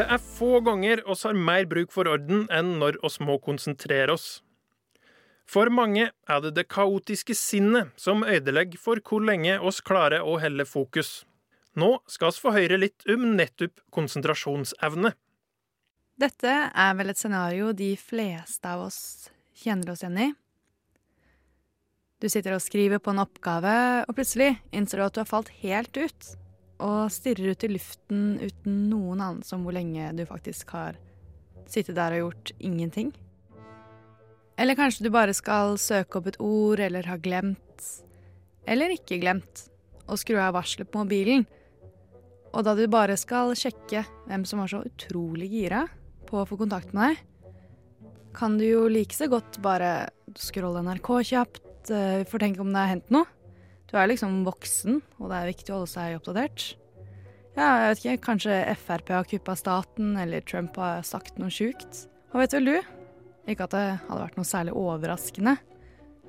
Det 0.00 0.06
er 0.08 0.22
få 0.24 0.62
ganger 0.64 1.02
oss 1.12 1.26
har 1.26 1.36
mer 1.36 1.66
bruk 1.68 1.90
for 1.92 2.08
orden 2.08 2.46
enn 2.56 2.78
når 2.80 2.96
oss 3.04 3.18
må 3.20 3.34
konsentrere 3.44 4.14
oss. 4.14 4.38
For 5.44 5.68
mange 5.68 6.06
er 6.08 6.38
det 6.40 6.54
det 6.56 6.64
kaotiske 6.72 7.36
sinnet 7.36 7.90
som 8.00 8.24
ødelegger 8.24 8.80
for 8.80 9.02
hvor 9.04 9.20
lenge 9.28 9.58
oss 9.60 9.82
klarer 9.84 10.24
å 10.24 10.38
helle 10.40 10.64
fokus. 10.64 11.26
Nå 11.76 11.98
skal 12.08 12.32
vi 12.32 12.44
få 12.46 12.54
høre 12.56 12.80
litt 12.80 13.04
om 13.12 13.28
nettopp 13.36 13.84
konsentrasjonsevne. 13.92 15.12
Dette 16.16 16.56
er 16.72 16.96
vel 16.96 17.12
et 17.12 17.20
scenario 17.20 17.74
de 17.76 17.92
fleste 18.00 18.72
av 18.72 18.86
oss 18.88 19.28
kjenner 19.60 19.92
oss 19.92 20.06
igjen 20.06 20.20
i. 20.30 20.32
Du 22.24 22.32
sitter 22.32 22.56
og 22.56 22.64
skriver 22.64 23.04
på 23.04 23.12
en 23.12 23.26
oppgave, 23.26 23.76
og 24.08 24.16
plutselig 24.16 24.54
innser 24.72 24.96
du 24.96 25.10
at 25.10 25.18
du 25.18 25.26
har 25.26 25.28
falt 25.28 25.52
helt 25.60 25.92
ut, 26.00 26.36
og 26.80 27.12
stirrer 27.12 27.52
ut 27.52 27.64
i 27.66 27.72
luften 27.74 28.24
uten 28.40 28.84
noen 28.90 29.20
anelse 29.20 29.56
om 29.56 29.66
hvor 29.66 29.76
lenge 29.76 30.10
du 30.16 30.24
faktisk 30.28 30.72
har 30.76 30.98
sittet 31.70 31.96
der 31.98 32.16
og 32.16 32.24
gjort 32.24 32.52
ingenting. 32.58 33.12
Eller 34.60 34.76
kanskje 34.76 35.06
du 35.06 35.12
bare 35.12 35.32
skal 35.36 35.78
søke 35.80 36.18
opp 36.18 36.28
et 36.28 36.40
ord, 36.42 36.82
eller 36.84 37.06
har 37.08 37.22
glemt, 37.22 37.86
eller 38.68 38.92
ikke 38.92 39.20
glemt, 39.22 39.64
å 40.10 40.18
skru 40.20 40.36
av 40.42 40.52
varselet 40.58 40.90
på 40.90 41.00
mobilen. 41.00 41.46
Og 42.50 42.66
da 42.66 42.74
du 42.76 42.84
bare 42.90 43.16
skal 43.20 43.54
sjekke 43.56 44.02
hvem 44.26 44.44
som 44.48 44.60
var 44.60 44.72
så 44.72 44.82
utrolig 44.84 45.48
gira 45.52 45.86
på 46.28 46.42
å 46.42 46.46
få 46.48 46.58
kontakt 46.60 46.92
med 46.92 47.14
deg, 47.14 47.26
kan 48.36 48.58
du 48.58 48.66
jo 48.66 48.84
like 48.90 49.16
så 49.16 49.30
godt 49.30 49.58
bare 49.62 50.10
scrolle 50.38 50.82
NRK 50.86 51.10
kjapt, 51.32 51.64
uh, 51.90 52.20
for 52.28 52.42
tenk 52.42 52.60
om 52.62 52.70
det 52.70 52.82
har 52.82 52.92
hendt 52.92 53.14
noe. 53.14 53.26
Du 53.90 53.96
er 53.98 54.06
liksom 54.06 54.44
voksen, 54.46 55.00
og 55.18 55.32
det 55.32 55.38
er 55.40 55.50
viktig 55.50 55.72
å 55.72 55.80
holde 55.80 55.90
seg 55.90 56.20
oppdatert. 56.20 56.66
Ja, 57.58 57.66
jeg 57.66 57.88
vet 57.88 58.02
ikke, 58.04 58.20
kanskje 58.28 58.58
Frp 58.78 59.10
har 59.10 59.26
kuppa 59.26 59.56
staten, 59.58 60.12
eller 60.20 60.44
Trump 60.46 60.78
har 60.78 61.02
sagt 61.06 61.40
noe 61.42 61.50
sjukt. 61.50 62.04
Hva 62.30 62.44
vet 62.44 62.54
vel 62.54 62.70
du? 62.70 62.76
Ikke 63.50 63.66
at 63.66 63.74
det 63.74 63.86
hadde 64.04 64.20
vært 64.22 64.38
noe 64.38 64.46
særlig 64.46 64.76
overraskende, 64.78 65.56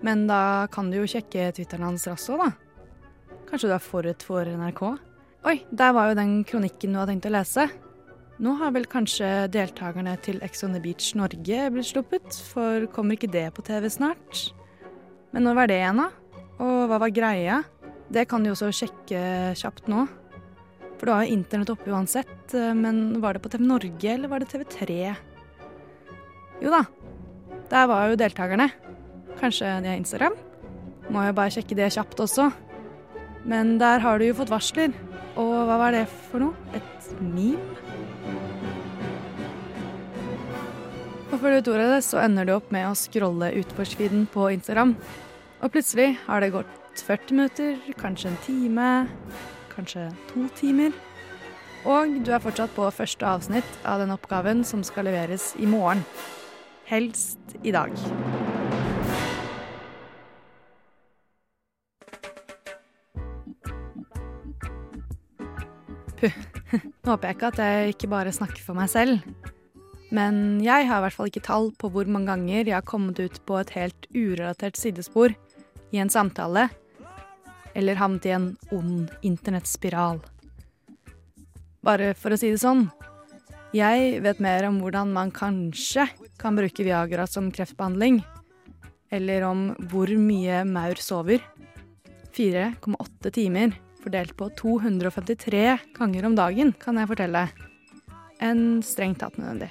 men 0.02 0.26
da 0.26 0.66
kan 0.74 0.90
du 0.90 0.98
jo 0.98 1.10
sjekke 1.10 1.52
Twitteren 1.54 1.86
hans 1.86 2.08
òg, 2.10 2.42
da. 2.42 2.50
Kanskje 3.52 3.70
du 3.70 3.76
er 3.76 3.84
forut 3.86 4.26
for 4.26 4.48
NRK? 4.50 4.82
Oi, 5.52 5.56
der 5.70 5.94
var 5.94 6.10
jo 6.10 6.18
den 6.18 6.40
kronikken 6.48 6.96
du 6.96 7.02
har 7.02 7.10
tenkt 7.10 7.28
å 7.30 7.34
lese. 7.34 7.68
Nå 8.42 8.56
har 8.58 8.74
vel 8.74 8.88
kanskje 8.90 9.28
deltakerne 9.54 10.16
til 10.26 10.42
Ex 10.42 10.64
on 10.66 10.74
the 10.74 10.82
Beach 10.82 11.12
Norge 11.14 11.68
blitt 11.76 11.92
sluppet, 11.92 12.42
for 12.50 12.88
kommer 12.96 13.20
ikke 13.20 13.30
det 13.30 13.52
på 13.54 13.66
TV 13.68 13.86
snart? 13.94 14.48
Men 15.30 15.46
når 15.46 15.60
var 15.60 15.70
det 15.70 15.78
igjen, 15.78 16.02
da? 16.02 16.10
Og 16.62 16.88
hva 16.90 17.00
var 17.02 17.14
greia? 17.14 17.62
Det 18.12 18.28
kan 18.30 18.44
du 18.44 18.52
også 18.52 18.70
sjekke 18.76 19.22
kjapt 19.58 19.88
nå. 19.90 20.06
For 21.00 21.10
du 21.10 21.14
har 21.16 21.26
jo 21.26 21.34
internett 21.34 21.72
oppe 21.74 21.90
uansett, 21.90 22.54
men 22.78 23.22
var 23.24 23.34
det 23.34 23.42
på 23.42 23.50
TV 23.50 23.64
Norge, 23.66 24.10
eller 24.12 24.30
var 24.30 24.44
det 24.44 24.52
TV3? 24.52 25.16
Jo 26.62 26.70
da, 26.70 26.84
der 27.72 27.88
var 27.90 28.12
jo 28.12 28.20
deltakerne. 28.22 28.68
Kanskje 29.40 29.72
de 29.82 29.90
har 29.90 29.98
Instagram? 29.98 30.36
Må 31.10 31.24
jo 31.26 31.34
bare 31.40 31.54
sjekke 31.56 31.78
det 31.80 31.90
kjapt 31.96 32.22
også. 32.22 32.52
Men 33.50 33.80
der 33.82 34.04
har 34.04 34.22
du 34.22 34.28
jo 34.28 34.38
fått 34.38 34.54
varsler. 34.54 34.94
Og 35.40 35.56
hva 35.66 35.80
var 35.82 35.96
det 35.96 36.04
for 36.30 36.44
noe? 36.44 36.54
Et 36.78 37.10
meme? 37.24 37.80
Og 41.32 41.40
før 41.40 41.56
du 41.56 41.66
tror 41.66 41.82
det, 41.82 42.04
så 42.06 42.22
ender 42.22 42.46
du 42.46 42.54
opp 42.54 42.70
med 42.76 42.86
å 42.90 42.96
scrolle 43.00 43.54
utforsviden 43.64 44.28
på 44.30 44.52
Instagram. 44.54 44.94
Og 45.62 45.70
plutselig 45.70 46.16
har 46.26 46.42
det 46.42 46.56
gått 46.56 47.02
40 47.06 47.38
minutter, 47.38 47.76
kanskje 48.02 48.32
en 48.32 48.38
time, 48.42 48.86
kanskje 49.70 50.08
to 50.32 50.48
timer. 50.58 50.96
Og 51.86 52.16
du 52.26 52.32
er 52.34 52.42
fortsatt 52.42 52.74
på 52.74 52.88
første 52.90 53.26
avsnitt 53.30 53.78
av 53.86 54.02
den 54.02 54.14
oppgaven 54.14 54.64
som 54.66 54.82
skal 54.86 55.06
leveres 55.06 55.52
i 55.62 55.70
morgen. 55.70 56.02
Helst 56.90 57.54
i 57.62 57.74
dag. 57.74 57.94
Puh. 66.18 66.42
Nå 66.72 67.14
håper 67.14 67.28
jeg 67.28 67.38
ikke 67.38 67.54
at 67.54 67.62
jeg 67.62 67.94
ikke 67.94 68.10
bare 68.10 68.34
snakker 68.34 68.66
for 68.66 68.78
meg 68.78 68.90
selv. 68.90 69.22
Men 70.12 70.60
jeg 70.66 70.90
har 70.90 71.00
i 71.00 71.06
hvert 71.06 71.16
fall 71.16 71.30
ikke 71.30 71.46
tall 71.46 71.70
på 71.78 71.94
hvor 71.94 72.10
mange 72.10 72.34
ganger 72.34 72.66
jeg 72.66 72.76
har 72.76 72.86
kommet 72.86 73.22
ut 73.22 73.40
på 73.46 73.62
et 73.62 73.78
helt 73.78 74.10
urelatert 74.10 74.78
sidespor 74.80 75.38
i 75.92 76.00
en 76.02 76.10
samtale, 76.10 76.68
eller 77.76 78.00
havnet 78.00 78.28
i 78.28 78.36
en 78.36 78.50
ond 78.72 79.12
internettspiral. 79.22 80.22
Bare 81.82 82.12
for 82.18 82.34
å 82.34 82.40
si 82.40 82.52
det 82.54 82.62
sånn, 82.62 82.88
jeg 83.76 84.20
vet 84.24 84.42
mer 84.44 84.68
om 84.68 84.82
hvordan 84.84 85.14
man 85.16 85.32
kanskje 85.32 86.10
kan 86.42 86.58
bruke 86.58 86.84
Viagra 86.84 87.28
som 87.30 87.52
kreftbehandling, 87.54 88.20
eller 89.12 89.46
om 89.48 89.70
hvor 89.92 90.12
mye 90.20 90.64
maur 90.68 91.00
sover. 91.00 91.44
4,8 92.36 93.32
timer 93.36 93.76
fordelt 94.02 94.34
på 94.40 94.50
253 94.58 95.66
ganger 95.98 96.26
om 96.28 96.36
dagen, 96.38 96.74
kan 96.80 96.98
jeg 97.00 97.10
fortelle. 97.12 97.46
Enn 98.42 98.82
strengt 98.86 99.22
tatt 99.22 99.38
nødvendig. 99.38 99.70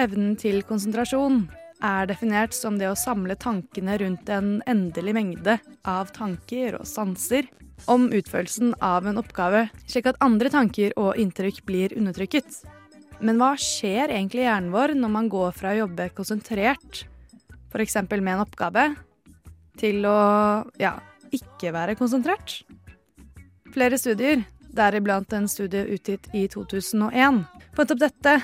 Evnen 0.00 0.34
til 0.40 0.62
konsentrasjon 0.66 1.44
er 1.84 2.08
definert 2.08 2.54
som 2.56 2.78
det 2.80 2.88
å 2.88 2.96
samle 2.98 3.36
tankene 3.40 3.98
rundt 4.00 4.30
en 4.32 4.56
endelig 4.70 5.14
mengde 5.16 5.58
av 5.88 6.12
tanker 6.16 6.78
og 6.78 6.88
sanser 6.88 7.50
om 7.90 8.06
utførelsen 8.14 8.72
av 8.84 9.06
en 9.08 9.20
oppgave, 9.20 9.66
slik 9.90 10.08
at 10.08 10.20
andre 10.24 10.50
tanker 10.52 10.94
og 11.00 11.18
inntrykk 11.20 11.60
blir 11.68 11.94
undertrykket. 11.98 12.62
Men 13.24 13.38
hva 13.40 13.54
skjer 13.60 14.12
egentlig 14.12 14.44
i 14.44 14.48
hjernen 14.48 14.72
vår 14.74 14.94
når 14.98 15.12
man 15.12 15.28
går 15.32 15.52
fra 15.56 15.74
å 15.74 15.82
jobbe 15.84 16.08
konsentrert, 16.16 17.04
f.eks. 17.72 17.98
med 18.10 18.32
en 18.36 18.44
oppgave, 18.46 18.88
til 19.78 20.06
å 20.06 20.18
ja, 20.80 20.96
ikke 21.34 21.74
være 21.74 21.98
konsentrert? 21.98 22.62
Flere 23.74 23.98
studier, 23.98 24.44
deriblant 24.74 25.32
en 25.34 25.48
studie 25.50 25.86
utgitt 25.94 26.28
i 26.34 26.46
2001, 26.50 27.42
fant 27.74 27.94
opp 27.94 28.02
dette 28.02 28.38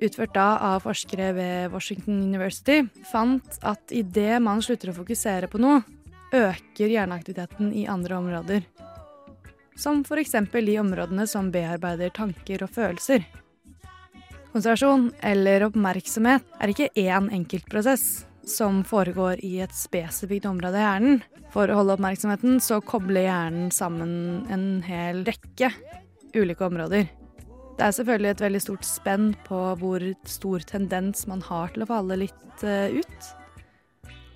utført 0.00 0.34
da 0.34 0.48
av 0.72 0.84
forskere 0.84 1.32
ved 1.36 1.72
Washington 1.74 2.22
University, 2.24 2.82
fant 3.10 3.58
at 3.66 3.92
idet 3.94 4.40
man 4.42 4.62
slutter 4.64 4.92
å 4.92 4.96
fokusere 5.00 5.50
på 5.50 5.60
noe, 5.62 5.82
øker 6.32 6.92
hjerneaktiviteten 6.92 7.72
i 7.74 7.86
andre 7.90 8.18
områder. 8.20 8.64
Som 9.80 10.02
f.eks. 10.04 10.36
de 10.52 10.78
områdene 10.80 11.26
som 11.28 11.50
bearbeider 11.52 12.12
tanker 12.14 12.64
og 12.66 12.72
følelser. 12.74 13.24
Konsentrasjon 14.50 15.12
eller 15.22 15.68
oppmerksomhet 15.68 16.58
er 16.58 16.72
ikke 16.72 16.90
én 16.98 17.30
enkeltprosess 17.34 18.26
som 18.50 18.82
foregår 18.86 19.42
i 19.46 19.60
et 19.62 19.74
spesifikt 19.76 20.48
område 20.50 20.80
av 20.80 20.86
hjernen. 20.86 21.22
For 21.54 21.70
å 21.70 21.80
holde 21.80 21.96
oppmerksomheten 21.98 22.58
så 22.62 22.80
kobler 22.82 23.28
hjernen 23.28 23.70
sammen 23.74 24.12
en 24.50 24.66
hel 24.86 25.24
rekke 25.26 25.70
ulike 26.34 26.66
områder. 26.66 27.08
Det 27.80 27.86
er 27.86 27.94
selvfølgelig 27.96 28.28
et 28.34 28.42
veldig 28.44 28.60
stort 28.60 28.84
spenn 28.84 29.30
på 29.46 29.58
hvor 29.80 30.02
stor 30.28 30.64
tendens 30.68 31.22
man 31.30 31.40
har 31.46 31.70
til 31.72 31.86
å 31.86 31.86
falle 31.88 32.18
litt 32.20 32.60
uh, 32.60 32.92
ut. 32.92 33.30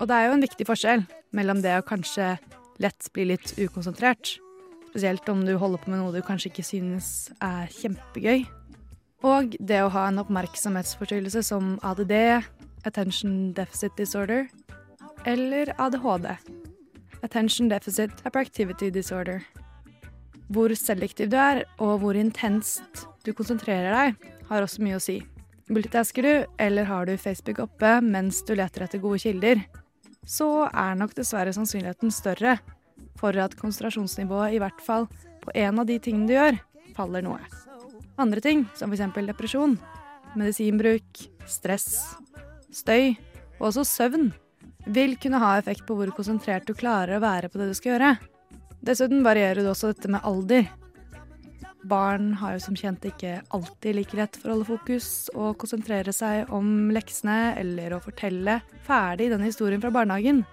Og 0.01 0.09
det 0.09 0.15
er 0.15 0.25
jo 0.25 0.31
en 0.39 0.45
viktig 0.47 0.65
forskjell 0.65 1.03
mellom 1.37 1.61
det 1.61 1.75
å 1.77 1.83
kanskje 1.85 2.31
lett 2.81 3.11
bli 3.13 3.27
litt 3.29 3.53
ukonsentrert, 3.61 4.39
spesielt 4.89 5.29
om 5.29 5.45
du 5.45 5.53
holder 5.61 5.83
på 5.83 5.93
med 5.93 6.01
noe 6.01 6.15
du 6.17 6.25
kanskje 6.25 6.49
ikke 6.49 6.65
synes 6.65 7.11
er 7.37 7.69
kjempegøy, 7.77 8.47
og 9.29 9.53
det 9.61 9.83
å 9.85 9.93
ha 9.93 10.09
en 10.09 10.25
oppmerksomhetsforstyrrelse 10.25 11.45
som 11.45 11.75
ADD, 11.85 12.17
Attention 12.89 13.53
Deficit 13.53 13.93
Disorder, 13.93 14.49
eller 15.29 15.69
ADHD, 15.77 16.31
Attention 17.21 17.69
Deficit 17.69 18.25
Hyperactivity 18.25 18.89
Disorder. 18.89 19.45
Hvor 20.49 20.73
selektiv 20.73 21.29
du 21.29 21.37
er, 21.37 21.67
og 21.77 21.99
hvor 22.01 22.17
intenst 22.17 23.05
du 23.25 23.33
konsentrerer 23.35 23.91
deg, 23.95 24.29
har 24.49 24.65
også 24.65 24.83
mye 24.85 24.99
å 24.99 25.03
si. 25.03 25.19
Multitasker 25.73 26.25
du, 26.25 26.33
eller 26.61 26.85
har 26.85 27.09
du 27.09 27.17
Facebook 27.17 27.59
oppe 27.63 27.97
mens 28.05 28.43
du 28.45 28.53
leter 28.57 28.85
etter 28.85 29.01
gode 29.01 29.19
kilder, 29.23 29.63
så 30.25 30.67
er 30.69 30.97
nok 30.97 31.15
dessverre 31.17 31.53
sannsynligheten 31.53 32.13
større 32.13 32.57
for 33.19 33.37
at 33.41 33.55
konsentrasjonsnivået 33.57 34.55
i 34.55 34.61
hvert 34.61 34.81
fall 34.83 35.07
på 35.43 35.53
en 35.57 35.81
av 35.81 35.89
de 35.89 35.97
tingene 36.01 36.29
du 36.29 36.35
gjør, 36.35 36.59
faller 36.97 37.25
noe. 37.25 37.41
Andre 38.21 38.41
ting, 38.41 38.63
som 38.77 38.93
f.eks. 38.93 39.11
depresjon, 39.27 39.75
medisinbruk, 40.37 41.25
stress, 41.49 42.15
støy 42.73 43.15
og 43.59 43.69
også 43.71 43.85
søvn, 43.87 44.31
vil 44.85 45.15
kunne 45.17 45.41
ha 45.41 45.55
effekt 45.57 45.85
på 45.87 45.97
hvor 45.97 46.11
konsentrert 46.13 46.67
du 46.67 46.75
klarer 46.77 47.17
å 47.17 47.23
være 47.23 47.49
på 47.49 47.59
det 47.59 47.71
du 47.71 47.77
skal 47.77 47.95
gjøre. 47.95 48.15
Dessuten 48.85 49.23
varierer 49.25 49.65
du 49.65 49.71
også 49.71 49.93
dette 49.93 50.11
med 50.13 50.25
alder. 50.27 50.67
Barn 51.85 52.31
har 52.39 52.55
jo 52.55 52.63
som 52.63 52.75
kjent 52.77 53.03
ikke 53.05 53.39
alltid 53.53 53.97
like 53.97 54.17
lett 54.17 54.37
for 54.39 54.49
å 54.49 54.55
holde 54.55 54.67
fokus 54.71 55.07
og 55.35 55.57
konsentrere 55.61 56.13
seg 56.15 56.49
om 56.53 56.89
leksene 56.95 57.53
eller 57.61 57.93
å 57.93 58.01
fortelle 58.01 58.59
ferdig 58.87 59.29
denne 59.33 59.49
historien 59.49 59.83
fra 59.83 59.93
barnehagen, 59.93 60.43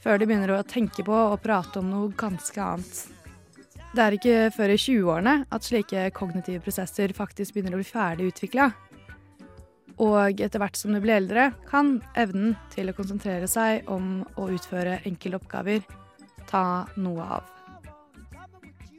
før 0.00 0.20
de 0.20 0.28
begynner 0.28 0.54
å 0.56 0.64
tenke 0.64 1.04
på 1.04 1.12
og 1.12 1.40
prate 1.44 1.82
om 1.82 1.90
noe 1.92 2.12
ganske 2.16 2.62
annet. 2.64 3.02
Det 3.90 4.04
er 4.04 4.16
ikke 4.16 4.36
før 4.54 4.72
i 4.72 4.78
20-årene 4.78 5.34
at 5.50 5.66
slike 5.66 6.06
kognitive 6.16 6.62
prosesser 6.64 7.12
faktisk 7.16 7.56
begynner 7.56 7.74
å 7.74 7.82
bli 7.82 7.88
ferdig 7.88 8.30
utvikla. 8.30 8.70
Og 10.00 10.40
etter 10.40 10.62
hvert 10.62 10.78
som 10.78 10.94
du 10.94 11.02
blir 11.02 11.18
eldre, 11.18 11.50
kan 11.68 11.98
evnen 12.16 12.54
til 12.72 12.88
å 12.88 12.96
konsentrere 12.96 13.50
seg 13.50 13.90
om 13.92 14.22
å 14.40 14.48
utføre 14.54 15.02
enkle 15.04 15.36
oppgaver 15.36 15.84
ta 16.48 16.86
noe 16.96 17.26
av. 17.40 17.59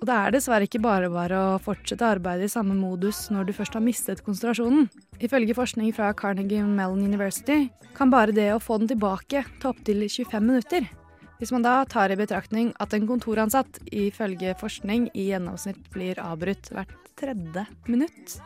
Og 0.02 0.08
det 0.10 0.16
er 0.18 0.32
dessverre 0.34 0.66
ikke 0.66 0.80
bare 0.82 1.12
bare 1.14 1.38
å 1.38 1.58
fortsette 1.62 2.08
arbeidet 2.08 2.48
i 2.48 2.52
samme 2.52 2.74
modus 2.74 3.28
når 3.30 3.46
du 3.46 3.52
først 3.54 3.76
har 3.78 3.84
mistet 3.86 4.24
konsentrasjonen. 4.26 4.88
Ifølge 5.22 5.54
forskning 5.54 5.92
fra 5.94 6.08
Carnegie 6.18 6.64
Mellon 6.66 7.04
University 7.06 7.68
kan 7.94 8.10
bare 8.10 8.34
det 8.34 8.48
å 8.50 8.58
få 8.58 8.80
den 8.82 8.90
tilbake 8.90 9.44
ta 9.62 9.70
opptil 9.70 10.02
25 10.08 10.42
minutter. 10.42 10.90
Hvis 11.38 11.54
man 11.54 11.62
da 11.62 11.76
tar 11.86 12.10
i 12.10 12.18
betraktning 12.18 12.74
at 12.82 12.96
en 12.98 13.06
kontoransatt 13.10 13.78
ifølge 13.94 14.56
forskning 14.58 15.12
i 15.14 15.28
gjennomsnitt 15.30 15.86
blir 15.94 16.18
avbrutt 16.22 16.74
hvert 16.74 17.14
tredje 17.22 17.68
minutt, 17.86 18.40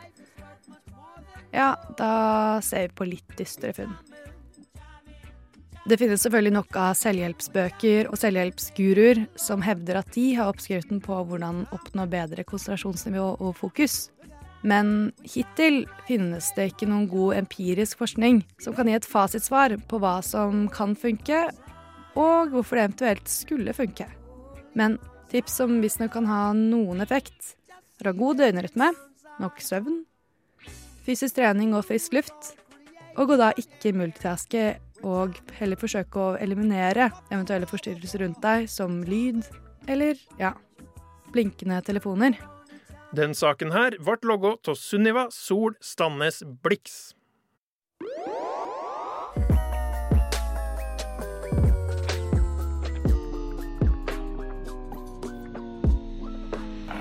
ja, 1.55 1.71
da 1.95 2.59
ser 2.59 2.89
vi 2.89 2.97
på 2.99 3.07
litt 3.07 3.35
dystre 3.39 3.71
funn. 3.75 3.95
Det 5.85 5.99
finnes 6.01 6.23
selvfølgelig 6.25 6.55
nok 6.55 6.77
av 6.81 6.95
selvhjelpsbøker 6.97 8.07
og 8.09 8.17
selvhjelpsguruer 8.17 9.19
som 9.37 9.61
hevder 9.61 9.99
at 9.99 10.07
de 10.15 10.23
har 10.33 10.49
oppskriften 10.49 10.97
på 11.03 11.17
hvordan 11.29 11.59
oppnå 11.75 12.07
bedre 12.09 12.41
konsentrasjonsnivå 12.47 13.27
og 13.37 13.51
fokus. 13.59 14.07
Men 14.65 15.11
hittil 15.21 15.83
finnes 16.07 16.47
det 16.57 16.71
ikke 16.71 16.87
noen 16.89 17.05
god 17.11 17.35
empirisk 17.37 18.01
forskning 18.01 18.41
som 18.63 18.73
kan 18.73 18.89
gi 18.89 18.95
et 18.97 19.05
fasitsvar 19.05 19.75
på 19.85 19.99
hva 20.01 20.15
som 20.25 20.63
kan 20.73 20.95
funke, 20.97 21.43
og 22.17 22.49
hvorfor 22.49 22.79
det 22.79 22.87
eventuelt 22.87 23.29
skulle 23.29 23.75
funke. 23.77 24.07
Men 24.73 24.97
tips 25.29 25.59
som 25.61 25.77
visstnok 25.83 26.15
kan 26.15 26.25
ha 26.25 26.47
noen 26.57 27.05
effekt, 27.05 27.53
er 28.01 28.09
å 28.09 28.15
ha 28.15 28.17
god 28.23 28.41
døgnrytme, 28.41 28.89
nok 29.43 29.61
søvn, 29.61 30.01
fysisk 31.05 31.37
trening 31.37 31.77
og 31.77 31.85
frisk 31.85 32.17
luft, 32.17 32.55
og 33.21 33.35
å 33.35 33.39
da 33.39 33.53
ikke 33.59 33.93
multitaske 33.93 34.65
og 35.03 35.35
heller 35.59 35.79
forsøke 35.79 36.21
å 36.21 36.35
eliminere 36.41 37.09
eventuelle 37.31 37.67
forstyrrelser 37.69 38.23
rundt 38.23 38.41
deg, 38.43 38.69
som 38.71 39.01
lyd 39.03 39.43
eller 39.91 40.19
ja, 40.39 40.53
blinkende 41.33 41.81
telefoner. 41.85 42.37
Den 43.15 43.35
saken 43.37 43.71
her 43.71 43.95
ble 44.03 44.17
logga 44.27 44.55
av 44.67 44.75
Sunniva 44.79 45.27
Sol 45.31 45.75
Standnes 45.83 46.41
Blix. 46.63 47.13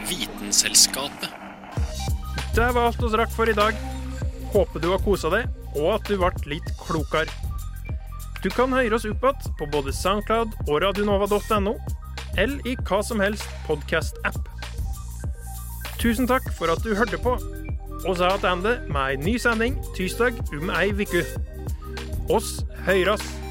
Vitenselskapet. 0.07 1.33
Det 2.55 2.69
var 2.77 2.93
alt 2.93 3.03
vi 3.03 3.17
rakk 3.19 3.33
for 3.35 3.51
i 3.51 3.57
dag. 3.57 3.75
Håper 4.53 4.79
du 4.79 4.93
har 4.93 5.03
kosa 5.03 5.33
deg, 5.35 5.49
og 5.75 5.97
at 5.97 6.07
du 6.07 6.15
ble 6.21 6.31
litt 6.53 6.77
klokere. 6.79 7.44
Du 8.45 8.51
kan 8.53 8.75
høre 8.77 8.93
oss 8.93 9.07
opp 9.09 9.23
igjen 9.25 9.55
på 9.57 9.67
både 9.73 9.93
Soundcloud 9.97 10.51
og 10.67 10.83
radionova.no, 10.85 11.73
eller 12.37 12.67
i 12.69 12.75
hva 12.77 12.99
som 13.01 13.23
helst 13.25 13.49
podkast-app. 13.65 14.51
Tusen 15.97 16.29
takk 16.29 16.51
for 16.53 16.69
at 16.69 16.85
du 16.85 16.93
hørte 16.93 17.17
på. 17.25 17.39
Og 18.05 18.19
så 18.19 18.29
tilbake 18.37 18.93
med 18.93 19.01
ei 19.01 19.17
ny 19.17 19.39
sending 19.41 19.79
tirsdag 19.97 20.37
om 20.53 20.69
ei 20.77 20.91
uke. 20.93 21.25
Oss 22.29 22.59
høyrast. 22.85 23.44